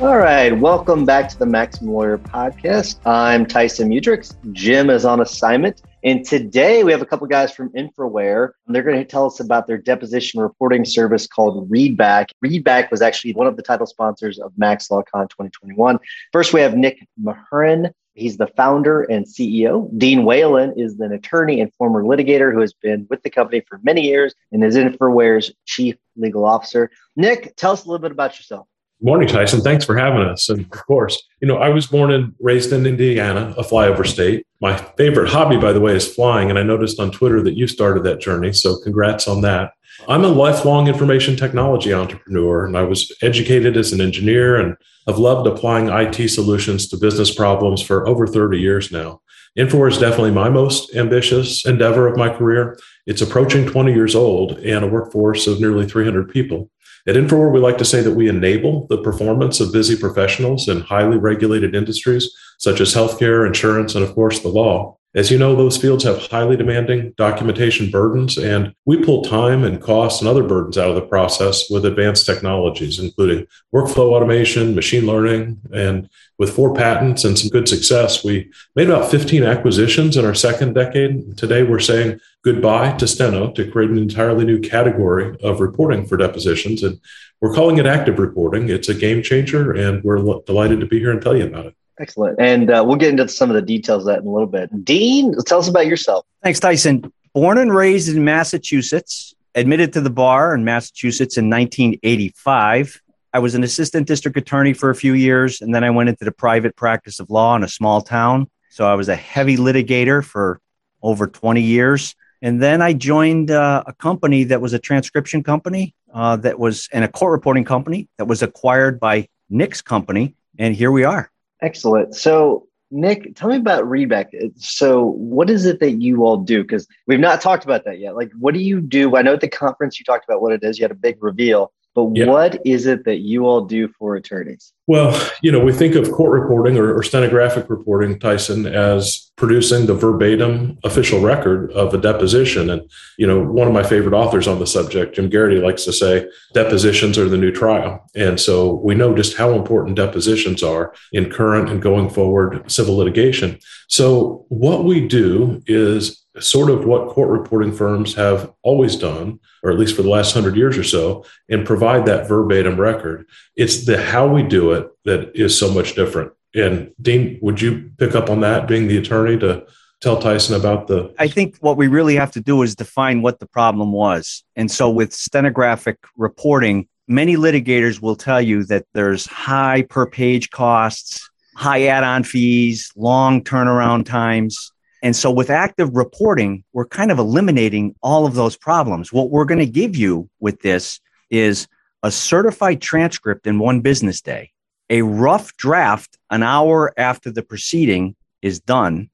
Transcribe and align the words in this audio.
All 0.00 0.18
right, 0.18 0.50
welcome 0.50 1.04
back 1.04 1.28
to 1.28 1.38
the 1.38 1.46
Maximum 1.46 1.94
Lawyer 1.94 2.18
Podcast. 2.18 2.98
I'm 3.06 3.46
Tyson 3.46 3.88
Mutrux. 3.88 4.34
Jim 4.52 4.90
is 4.90 5.04
on 5.04 5.20
assignment. 5.20 5.82
And 6.02 6.24
today 6.24 6.82
we 6.82 6.90
have 6.90 7.00
a 7.00 7.06
couple 7.06 7.28
guys 7.28 7.54
from 7.54 7.70
Infraware. 7.70 8.50
They're 8.66 8.82
going 8.82 8.98
to 8.98 9.04
tell 9.04 9.26
us 9.26 9.38
about 9.38 9.68
their 9.68 9.78
deposition 9.78 10.40
reporting 10.40 10.84
service 10.84 11.28
called 11.28 11.70
Readback. 11.70 12.30
Readback 12.44 12.90
was 12.90 13.02
actually 13.02 13.34
one 13.34 13.46
of 13.46 13.56
the 13.56 13.62
title 13.62 13.86
sponsors 13.86 14.40
of 14.40 14.52
Max 14.58 14.88
LawCon 14.88 15.30
2021. 15.30 16.00
First, 16.32 16.52
we 16.52 16.60
have 16.60 16.76
Nick 16.76 17.06
Mahurin. 17.22 17.92
He's 18.14 18.36
the 18.36 18.48
founder 18.48 19.04
and 19.04 19.24
CEO. 19.24 19.88
Dean 19.96 20.24
Whalen 20.24 20.74
is 20.76 20.98
an 20.98 21.12
attorney 21.12 21.60
and 21.60 21.72
former 21.74 22.02
litigator 22.02 22.52
who 22.52 22.60
has 22.60 22.72
been 22.72 23.06
with 23.10 23.22
the 23.22 23.30
company 23.30 23.62
for 23.68 23.78
many 23.84 24.02
years 24.02 24.34
and 24.50 24.64
is 24.64 24.74
Infraware's 24.74 25.52
chief 25.66 25.94
legal 26.16 26.44
officer. 26.44 26.90
Nick, 27.14 27.54
tell 27.54 27.70
us 27.70 27.84
a 27.84 27.88
little 27.88 28.02
bit 28.02 28.10
about 28.10 28.36
yourself. 28.36 28.66
Morning, 29.04 29.28
Tyson. 29.28 29.60
Thanks 29.60 29.84
for 29.84 29.98
having 29.98 30.22
us. 30.22 30.48
And 30.48 30.62
of 30.62 30.70
course, 30.70 31.22
you 31.42 31.46
know, 31.46 31.58
I 31.58 31.68
was 31.68 31.86
born 31.86 32.10
and 32.10 32.34
raised 32.40 32.72
in 32.72 32.86
Indiana, 32.86 33.54
a 33.58 33.62
flyover 33.62 34.06
state. 34.06 34.46
My 34.62 34.78
favorite 34.96 35.28
hobby, 35.28 35.58
by 35.58 35.74
the 35.74 35.80
way, 35.80 35.94
is 35.94 36.08
flying. 36.08 36.48
And 36.48 36.58
I 36.58 36.62
noticed 36.62 36.98
on 36.98 37.10
Twitter 37.10 37.42
that 37.42 37.54
you 37.54 37.66
started 37.66 38.02
that 38.04 38.18
journey. 38.18 38.54
So 38.54 38.78
congrats 38.78 39.28
on 39.28 39.42
that. 39.42 39.72
I'm 40.08 40.24
a 40.24 40.28
lifelong 40.28 40.88
information 40.88 41.36
technology 41.36 41.92
entrepreneur, 41.92 42.64
and 42.64 42.78
I 42.78 42.84
was 42.84 43.12
educated 43.20 43.76
as 43.76 43.92
an 43.92 44.00
engineer 44.00 44.56
and 44.56 44.74
have 45.06 45.18
loved 45.18 45.46
applying 45.46 45.88
IT 45.88 46.30
solutions 46.30 46.88
to 46.88 46.96
business 46.96 47.32
problems 47.32 47.82
for 47.82 48.08
over 48.08 48.26
30 48.26 48.58
years 48.58 48.90
now. 48.90 49.20
Infraware 49.58 49.90
is 49.90 49.98
definitely 49.98 50.30
my 50.30 50.48
most 50.48 50.96
ambitious 50.96 51.66
endeavor 51.66 52.08
of 52.08 52.16
my 52.16 52.30
career. 52.30 52.78
It's 53.06 53.20
approaching 53.20 53.66
20 53.66 53.92
years 53.92 54.14
old 54.14 54.52
and 54.60 54.82
a 54.82 54.88
workforce 54.88 55.46
of 55.46 55.60
nearly 55.60 55.86
300 55.86 56.30
people. 56.30 56.70
At 57.06 57.16
Infraware, 57.16 57.52
we 57.52 57.60
like 57.60 57.76
to 57.78 57.84
say 57.84 58.00
that 58.00 58.14
we 58.14 58.30
enable 58.30 58.86
the 58.86 59.02
performance 59.02 59.60
of 59.60 59.72
busy 59.72 59.94
professionals 59.94 60.68
in 60.68 60.80
highly 60.80 61.18
regulated 61.18 61.74
industries 61.74 62.30
such 62.58 62.80
as 62.80 62.94
healthcare, 62.94 63.46
insurance, 63.46 63.94
and 63.94 64.02
of 64.02 64.14
course, 64.14 64.40
the 64.40 64.48
law. 64.48 64.96
As 65.16 65.30
you 65.30 65.38
know, 65.38 65.54
those 65.54 65.76
fields 65.76 66.02
have 66.02 66.26
highly 66.26 66.56
demanding 66.56 67.12
documentation 67.16 67.88
burdens, 67.88 68.36
and 68.36 68.74
we 68.84 68.96
pull 68.96 69.22
time 69.22 69.62
and 69.62 69.80
costs 69.80 70.20
and 70.20 70.28
other 70.28 70.42
burdens 70.42 70.76
out 70.76 70.88
of 70.88 70.96
the 70.96 71.02
process 71.02 71.70
with 71.70 71.84
advanced 71.84 72.26
technologies, 72.26 72.98
including 72.98 73.46
workflow 73.72 74.12
automation, 74.12 74.74
machine 74.74 75.06
learning, 75.06 75.60
and 75.72 76.10
with 76.36 76.52
four 76.52 76.74
patents 76.74 77.22
and 77.22 77.38
some 77.38 77.48
good 77.48 77.68
success, 77.68 78.24
we 78.24 78.50
made 78.74 78.90
about 78.90 79.08
15 79.08 79.44
acquisitions 79.44 80.16
in 80.16 80.24
our 80.24 80.34
second 80.34 80.72
decade. 80.74 81.36
Today, 81.36 81.62
we're 81.62 81.78
saying 81.78 82.18
goodbye 82.44 82.96
to 82.96 83.06
Steno 83.06 83.52
to 83.52 83.70
create 83.70 83.90
an 83.90 83.98
entirely 83.98 84.44
new 84.44 84.58
category 84.58 85.36
of 85.44 85.60
reporting 85.60 86.06
for 86.06 86.16
depositions, 86.16 86.82
and 86.82 86.98
we're 87.40 87.54
calling 87.54 87.78
it 87.78 87.86
active 87.86 88.18
reporting. 88.18 88.68
It's 88.68 88.88
a 88.88 88.94
game 88.94 89.22
changer, 89.22 89.70
and 89.72 90.02
we're 90.02 90.40
delighted 90.40 90.80
to 90.80 90.86
be 90.86 90.98
here 90.98 91.12
and 91.12 91.22
tell 91.22 91.36
you 91.36 91.46
about 91.46 91.66
it. 91.66 91.76
Excellent. 92.00 92.40
And 92.40 92.70
uh, 92.70 92.82
we'll 92.86 92.96
get 92.96 93.10
into 93.10 93.28
some 93.28 93.50
of 93.50 93.54
the 93.54 93.62
details 93.62 94.02
of 94.02 94.06
that 94.06 94.20
in 94.20 94.26
a 94.26 94.30
little 94.30 94.48
bit. 94.48 94.84
Dean, 94.84 95.34
tell 95.46 95.58
us 95.58 95.68
about 95.68 95.86
yourself. 95.86 96.26
Thanks, 96.42 96.60
Tyson. 96.60 97.12
Born 97.34 97.58
and 97.58 97.74
raised 97.74 98.08
in 98.08 98.24
Massachusetts, 98.24 99.34
admitted 99.54 99.92
to 99.92 100.00
the 100.00 100.10
bar 100.10 100.54
in 100.54 100.64
Massachusetts 100.64 101.36
in 101.36 101.48
1985. 101.48 103.00
I 103.32 103.38
was 103.38 103.54
an 103.54 103.64
assistant 103.64 104.06
district 104.06 104.36
attorney 104.36 104.72
for 104.72 104.90
a 104.90 104.94
few 104.94 105.14
years, 105.14 105.60
and 105.60 105.74
then 105.74 105.82
I 105.82 105.90
went 105.90 106.08
into 106.08 106.24
the 106.24 106.32
private 106.32 106.76
practice 106.76 107.18
of 107.18 107.30
law 107.30 107.56
in 107.56 107.64
a 107.64 107.68
small 107.68 108.00
town. 108.00 108.48
So 108.70 108.86
I 108.86 108.94
was 108.94 109.08
a 109.08 109.16
heavy 109.16 109.56
litigator 109.56 110.24
for 110.24 110.60
over 111.02 111.26
20 111.26 111.60
years. 111.60 112.14
And 112.42 112.62
then 112.62 112.82
I 112.82 112.92
joined 112.92 113.50
uh, 113.50 113.84
a 113.86 113.92
company 113.92 114.44
that 114.44 114.60
was 114.60 114.72
a 114.72 114.78
transcription 114.78 115.42
company 115.42 115.94
uh, 116.12 116.36
that 116.36 116.58
was, 116.58 116.88
and 116.92 117.04
a 117.04 117.08
court 117.08 117.32
reporting 117.32 117.64
company 117.64 118.08
that 118.18 118.26
was 118.26 118.42
acquired 118.42 119.00
by 119.00 119.28
Nick's 119.48 119.80
company. 119.80 120.34
And 120.58 120.74
here 120.74 120.92
we 120.92 121.04
are. 121.04 121.30
Excellent. 121.64 122.14
So, 122.14 122.68
Nick, 122.90 123.34
tell 123.34 123.48
me 123.48 123.56
about 123.56 123.84
Readback. 123.84 124.26
So, 124.56 125.04
what 125.04 125.48
is 125.48 125.64
it 125.64 125.80
that 125.80 126.02
you 126.02 126.24
all 126.24 126.36
do? 126.36 126.62
Because 126.62 126.86
we've 127.06 127.18
not 127.18 127.40
talked 127.40 127.64
about 127.64 127.86
that 127.86 127.98
yet. 127.98 128.14
Like, 128.14 128.30
what 128.38 128.52
do 128.52 128.60
you 128.60 128.82
do? 128.82 129.16
I 129.16 129.22
know 129.22 129.32
at 129.32 129.40
the 129.40 129.48
conference 129.48 129.98
you 129.98 130.04
talked 130.04 130.26
about 130.28 130.42
what 130.42 130.52
it 130.52 130.62
is. 130.62 130.78
You 130.78 130.84
had 130.84 130.90
a 130.90 130.94
big 130.94 131.22
reveal, 131.22 131.72
but 131.94 132.10
yeah. 132.14 132.26
what 132.26 132.60
is 132.66 132.86
it 132.86 133.06
that 133.06 133.20
you 133.20 133.46
all 133.46 133.62
do 133.62 133.88
for 133.98 134.14
attorneys? 134.14 134.74
Well, 134.86 135.18
you 135.42 135.50
know, 135.50 135.60
we 135.60 135.72
think 135.72 135.94
of 135.94 136.12
court 136.12 136.38
reporting 136.38 136.76
or, 136.76 136.94
or, 136.94 137.02
stenographic 137.02 137.70
reporting, 137.70 138.18
Tyson, 138.18 138.66
as 138.66 139.32
producing 139.36 139.86
the 139.86 139.94
verbatim 139.94 140.78
official 140.84 141.20
record 141.20 141.72
of 141.72 141.94
a 141.94 141.98
deposition. 141.98 142.68
And, 142.68 142.82
you 143.16 143.26
know, 143.26 143.42
one 143.42 143.66
of 143.66 143.72
my 143.72 143.82
favorite 143.82 144.14
authors 144.14 144.46
on 144.46 144.58
the 144.58 144.66
subject, 144.66 145.14
Jim 145.14 145.30
Garrity, 145.30 145.58
likes 145.58 145.84
to 145.84 145.92
say 145.92 146.28
depositions 146.52 147.16
are 147.16 147.28
the 147.30 147.38
new 147.38 147.50
trial. 147.50 148.06
And 148.14 148.38
so 148.38 148.74
we 148.74 148.94
know 148.94 149.14
just 149.14 149.38
how 149.38 149.54
important 149.54 149.96
depositions 149.96 150.62
are 150.62 150.94
in 151.12 151.30
current 151.30 151.70
and 151.70 151.80
going 151.80 152.10
forward 152.10 152.70
civil 152.70 152.98
litigation. 152.98 153.58
So 153.88 154.44
what 154.48 154.84
we 154.84 155.08
do 155.08 155.62
is 155.66 156.24
sort 156.40 156.68
of 156.68 156.84
what 156.84 157.08
court 157.08 157.30
reporting 157.30 157.72
firms 157.72 158.14
have 158.14 158.52
always 158.62 158.96
done, 158.96 159.38
or 159.62 159.70
at 159.70 159.78
least 159.78 159.94
for 159.94 160.02
the 160.02 160.08
last 160.08 160.34
hundred 160.34 160.56
years 160.56 160.76
or 160.76 160.82
so, 160.82 161.24
and 161.48 161.66
provide 161.66 162.06
that 162.06 162.26
verbatim 162.26 162.80
record. 162.80 163.26
It's 163.56 163.86
the 163.86 164.02
how 164.02 164.26
we 164.26 164.42
do 164.42 164.72
it 164.72 164.73
that 165.04 165.32
is 165.34 165.58
so 165.58 165.72
much 165.72 165.94
different. 165.94 166.32
And 166.54 166.92
Dean, 167.00 167.38
would 167.42 167.60
you 167.60 167.90
pick 167.98 168.14
up 168.14 168.30
on 168.30 168.40
that, 168.40 168.68
being 168.68 168.86
the 168.86 168.98
attorney, 168.98 169.38
to 169.38 169.66
tell 170.00 170.18
Tyson 170.18 170.54
about 170.54 170.86
the? 170.86 171.14
I 171.18 171.28
think 171.28 171.56
what 171.58 171.76
we 171.76 171.88
really 171.88 172.14
have 172.14 172.30
to 172.32 172.40
do 172.40 172.62
is 172.62 172.74
define 172.74 173.22
what 173.22 173.40
the 173.40 173.46
problem 173.46 173.92
was. 173.92 174.44
And 174.54 174.70
so 174.70 174.88
with 174.90 175.12
stenographic 175.12 175.98
reporting, 176.16 176.88
many 177.08 177.36
litigators 177.36 178.00
will 178.00 178.16
tell 178.16 178.40
you 178.40 178.64
that 178.64 178.86
there's 178.94 179.26
high 179.26 179.82
per 179.82 180.06
page 180.06 180.50
costs, 180.50 181.28
high 181.56 181.86
add 181.86 182.04
on 182.04 182.22
fees, 182.22 182.92
long 182.96 183.42
turnaround 183.42 184.06
times 184.06 184.72
and 185.04 185.14
so 185.14 185.30
with 185.30 185.50
active 185.50 185.94
reporting, 185.94 186.64
we're 186.72 186.86
kind 186.86 187.12
of 187.12 187.18
eliminating 187.18 187.94
all 188.02 188.24
of 188.24 188.32
those 188.34 188.56
problems. 188.56 189.12
What 189.12 189.28
we're 189.28 189.44
going 189.44 189.58
to 189.58 189.66
give 189.66 189.94
you 189.94 190.30
with 190.40 190.62
this 190.62 190.98
is 191.28 191.68
a 192.02 192.10
certified 192.10 192.80
transcript 192.80 193.46
in 193.46 193.58
one 193.58 193.82
business 193.82 194.22
day, 194.22 194.52
a 194.90 195.02
rough 195.02 195.56
draft 195.56 196.18
an 196.30 196.42
hour 196.42 196.92
after 196.98 197.30
the 197.30 197.42
proceeding 197.42 198.14
is 198.42 198.60
done, 198.60 199.10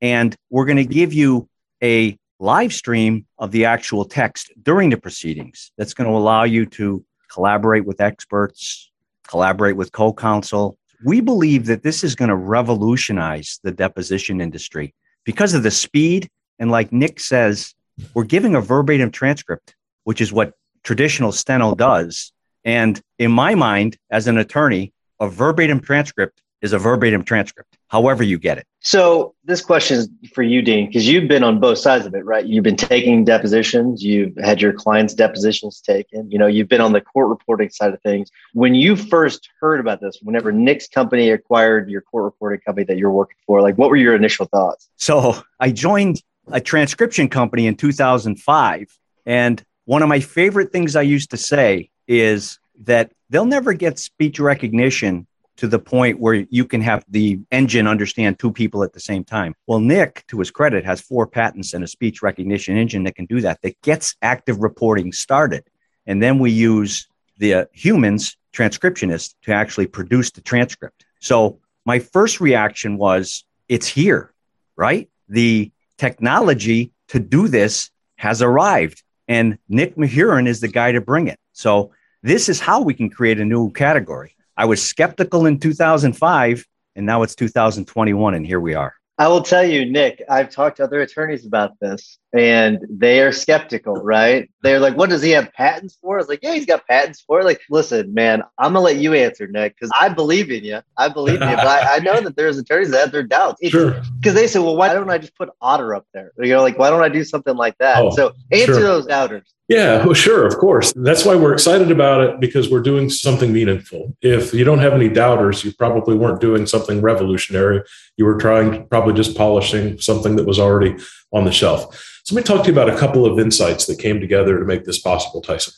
and 0.00 0.36
we're 0.50 0.66
going 0.66 0.76
to 0.76 0.84
give 0.84 1.12
you 1.12 1.48
a 1.82 2.18
live 2.38 2.72
stream 2.72 3.24
of 3.38 3.52
the 3.52 3.64
actual 3.64 4.04
text 4.04 4.52
during 4.62 4.90
the 4.90 4.96
proceedings. 4.96 5.70
That's 5.78 5.94
going 5.94 6.10
to 6.10 6.16
allow 6.16 6.42
you 6.42 6.66
to 6.66 7.04
collaborate 7.30 7.84
with 7.84 8.00
experts, 8.00 8.90
collaborate 9.28 9.76
with 9.76 9.92
co 9.92 10.12
counsel. 10.12 10.76
We 11.04 11.20
believe 11.20 11.66
that 11.66 11.82
this 11.82 12.04
is 12.04 12.14
going 12.14 12.28
to 12.28 12.36
revolutionize 12.36 13.60
the 13.62 13.72
deposition 13.72 14.40
industry 14.40 14.94
because 15.24 15.54
of 15.54 15.62
the 15.62 15.70
speed 15.70 16.28
And 16.58 16.70
like 16.70 16.92
Nick 16.92 17.18
says, 17.18 17.74
we're 18.14 18.24
giving 18.24 18.54
a 18.54 18.60
verbatim 18.60 19.10
transcript, 19.10 19.74
which 20.04 20.20
is 20.20 20.32
what 20.32 20.52
traditional 20.84 21.32
steno 21.32 21.74
does. 21.74 22.32
And 22.64 23.00
in 23.18 23.32
my 23.32 23.54
mind, 23.54 23.96
as 24.10 24.28
an 24.28 24.38
attorney, 24.38 24.92
a 25.22 25.28
verbatim 25.28 25.78
transcript 25.78 26.42
is 26.62 26.72
a 26.72 26.78
verbatim 26.78 27.22
transcript, 27.22 27.78
however 27.86 28.24
you 28.24 28.40
get 28.40 28.58
it. 28.58 28.66
So 28.80 29.34
this 29.44 29.60
question 29.60 29.98
is 29.98 30.08
for 30.34 30.42
you, 30.42 30.62
Dean, 30.62 30.86
because 30.86 31.06
you've 31.08 31.28
been 31.28 31.44
on 31.44 31.60
both 31.60 31.78
sides 31.78 32.06
of 32.06 32.14
it, 32.14 32.24
right? 32.24 32.44
You've 32.44 32.64
been 32.64 32.76
taking 32.76 33.24
depositions, 33.24 34.02
you've 34.02 34.36
had 34.36 34.60
your 34.60 34.72
clients' 34.72 35.14
depositions 35.14 35.80
taken, 35.80 36.28
you 36.28 36.38
know, 36.38 36.48
you've 36.48 36.68
been 36.68 36.80
on 36.80 36.92
the 36.92 37.00
court 37.00 37.28
reporting 37.28 37.70
side 37.70 37.94
of 37.94 38.02
things. 38.02 38.30
When 38.52 38.74
you 38.74 38.96
first 38.96 39.48
heard 39.60 39.78
about 39.78 40.00
this, 40.00 40.18
whenever 40.22 40.50
Nick's 40.50 40.88
company 40.88 41.30
acquired 41.30 41.88
your 41.88 42.00
court 42.00 42.24
reporting 42.24 42.58
company 42.58 42.84
that 42.86 42.98
you're 42.98 43.12
working 43.12 43.36
for, 43.46 43.62
like 43.62 43.78
what 43.78 43.90
were 43.90 43.96
your 43.96 44.16
initial 44.16 44.46
thoughts? 44.46 44.88
So 44.96 45.40
I 45.60 45.70
joined 45.70 46.20
a 46.48 46.60
transcription 46.60 47.28
company 47.28 47.68
in 47.68 47.76
2005. 47.76 48.98
And 49.24 49.62
one 49.84 50.02
of 50.02 50.08
my 50.08 50.18
favorite 50.18 50.72
things 50.72 50.96
I 50.96 51.02
used 51.02 51.30
to 51.30 51.36
say 51.36 51.90
is 52.08 52.58
that 52.84 53.12
they'll 53.30 53.44
never 53.44 53.72
get 53.72 53.98
speech 53.98 54.38
recognition 54.40 55.26
to 55.56 55.68
the 55.68 55.78
point 55.78 56.18
where 56.18 56.46
you 56.50 56.64
can 56.64 56.80
have 56.80 57.04
the 57.08 57.38
engine 57.50 57.86
understand 57.86 58.38
two 58.38 58.52
people 58.52 58.82
at 58.82 58.92
the 58.92 59.00
same 59.00 59.22
time. 59.22 59.54
Well, 59.66 59.80
Nick, 59.80 60.24
to 60.28 60.38
his 60.38 60.50
credit, 60.50 60.84
has 60.84 61.00
four 61.00 61.26
patents 61.26 61.74
and 61.74 61.84
a 61.84 61.86
speech 61.86 62.22
recognition 62.22 62.76
engine 62.76 63.04
that 63.04 63.14
can 63.14 63.26
do 63.26 63.40
that, 63.42 63.60
that 63.62 63.80
gets 63.82 64.16
active 64.22 64.58
reporting 64.60 65.12
started. 65.12 65.64
And 66.06 66.22
then 66.22 66.38
we 66.38 66.50
use 66.50 67.06
the 67.38 67.54
uh, 67.54 67.64
humans, 67.72 68.36
transcriptionists, 68.52 69.34
to 69.42 69.52
actually 69.52 69.86
produce 69.86 70.30
the 70.30 70.40
transcript. 70.40 71.04
So 71.20 71.60
my 71.84 71.98
first 71.98 72.40
reaction 72.40 72.96
was, 72.96 73.44
it's 73.68 73.86
here, 73.86 74.32
right? 74.76 75.08
The 75.28 75.70
technology 75.98 76.92
to 77.08 77.20
do 77.20 77.48
this 77.48 77.90
has 78.16 78.42
arrived, 78.42 79.02
and 79.28 79.58
Nick 79.68 79.96
Mahurin 79.96 80.46
is 80.46 80.60
the 80.60 80.68
guy 80.68 80.92
to 80.92 81.00
bring 81.00 81.28
it. 81.28 81.38
So 81.52 81.92
this 82.22 82.48
is 82.48 82.60
how 82.60 82.80
we 82.80 82.94
can 82.94 83.10
create 83.10 83.40
a 83.40 83.44
new 83.44 83.70
category. 83.72 84.36
I 84.56 84.64
was 84.64 84.82
skeptical 84.82 85.46
in 85.46 85.58
2005, 85.58 86.66
and 86.94 87.06
now 87.06 87.22
it's 87.22 87.34
2021, 87.34 88.34
and 88.34 88.46
here 88.46 88.60
we 88.60 88.74
are. 88.74 88.94
I 89.18 89.28
will 89.28 89.42
tell 89.42 89.64
you, 89.64 89.84
Nick, 89.84 90.22
I've 90.28 90.50
talked 90.50 90.78
to 90.78 90.84
other 90.84 91.00
attorneys 91.00 91.46
about 91.46 91.78
this 91.80 92.18
and 92.32 92.78
they 92.90 93.20
are 93.20 93.30
skeptical, 93.30 93.94
right? 93.94 94.50
They're 94.62 94.80
like, 94.80 94.96
what 94.96 95.10
does 95.10 95.22
he 95.22 95.30
have 95.30 95.52
patents 95.52 95.98
for? 96.00 96.16
I 96.16 96.18
was 96.18 96.28
like, 96.28 96.40
yeah, 96.42 96.54
he's 96.54 96.64
got 96.64 96.86
patents 96.88 97.20
for 97.20 97.40
it. 97.40 97.44
Like, 97.44 97.60
listen, 97.68 98.12
man, 98.14 98.42
I'm 98.58 98.72
going 98.72 98.80
to 98.80 98.94
let 98.94 98.96
you 98.96 99.12
answer, 99.12 99.46
Nick, 99.46 99.76
because 99.76 99.92
I 99.94 100.08
believe 100.08 100.50
in 100.50 100.64
you. 100.64 100.80
I 100.96 101.08
believe 101.08 101.42
in 101.42 101.48
you. 101.50 101.56
But 101.56 101.66
I, 101.66 101.96
I 101.96 101.98
know 101.98 102.20
that 102.22 102.36
there's 102.36 102.56
attorneys 102.56 102.90
that 102.90 103.00
have 103.00 103.12
their 103.12 103.22
doubts. 103.22 103.58
It's, 103.60 103.70
Sure. 103.70 104.02
Because 104.18 104.34
they 104.34 104.46
say, 104.46 104.58
well, 104.58 104.76
why 104.76 104.92
don't 104.92 105.10
I 105.10 105.18
just 105.18 105.36
put 105.36 105.50
Otter 105.60 105.94
up 105.94 106.06
there? 106.14 106.32
You 106.38 106.48
know, 106.48 106.62
like, 106.62 106.78
why 106.78 106.88
don't 106.90 107.02
I 107.02 107.08
do 107.08 107.22
something 107.22 107.54
like 107.54 107.76
that? 107.78 108.02
Oh, 108.02 108.10
so 108.10 108.32
answer 108.50 108.74
sure. 108.74 108.82
those 108.82 109.06
doubters. 109.06 109.54
Yeah, 109.72 110.04
well, 110.04 110.14
sure, 110.14 110.46
of 110.46 110.58
course. 110.58 110.92
That's 110.94 111.24
why 111.24 111.34
we're 111.34 111.54
excited 111.54 111.90
about 111.90 112.20
it 112.20 112.40
because 112.40 112.70
we're 112.70 112.82
doing 112.82 113.08
something 113.08 113.52
meaningful. 113.52 114.14
If 114.20 114.52
you 114.52 114.64
don't 114.64 114.80
have 114.80 114.92
any 114.92 115.08
doubters, 115.08 115.64
you 115.64 115.72
probably 115.72 116.14
weren't 116.14 116.40
doing 116.40 116.66
something 116.66 117.00
revolutionary. 117.00 117.82
You 118.16 118.26
were 118.26 118.36
trying, 118.36 118.86
probably 118.88 119.14
just 119.14 119.36
polishing 119.36 119.98
something 119.98 120.36
that 120.36 120.46
was 120.46 120.58
already 120.58 120.96
on 121.32 121.44
the 121.44 121.52
shelf. 121.52 122.20
So 122.24 122.34
let 122.34 122.42
me 122.42 122.46
talk 122.46 122.64
to 122.64 122.72
you 122.72 122.78
about 122.78 122.94
a 122.94 122.98
couple 122.98 123.26
of 123.26 123.38
insights 123.38 123.86
that 123.86 123.98
came 123.98 124.20
together 124.20 124.58
to 124.58 124.64
make 124.64 124.84
this 124.84 125.00
possible, 125.00 125.40
Tyson. 125.40 125.72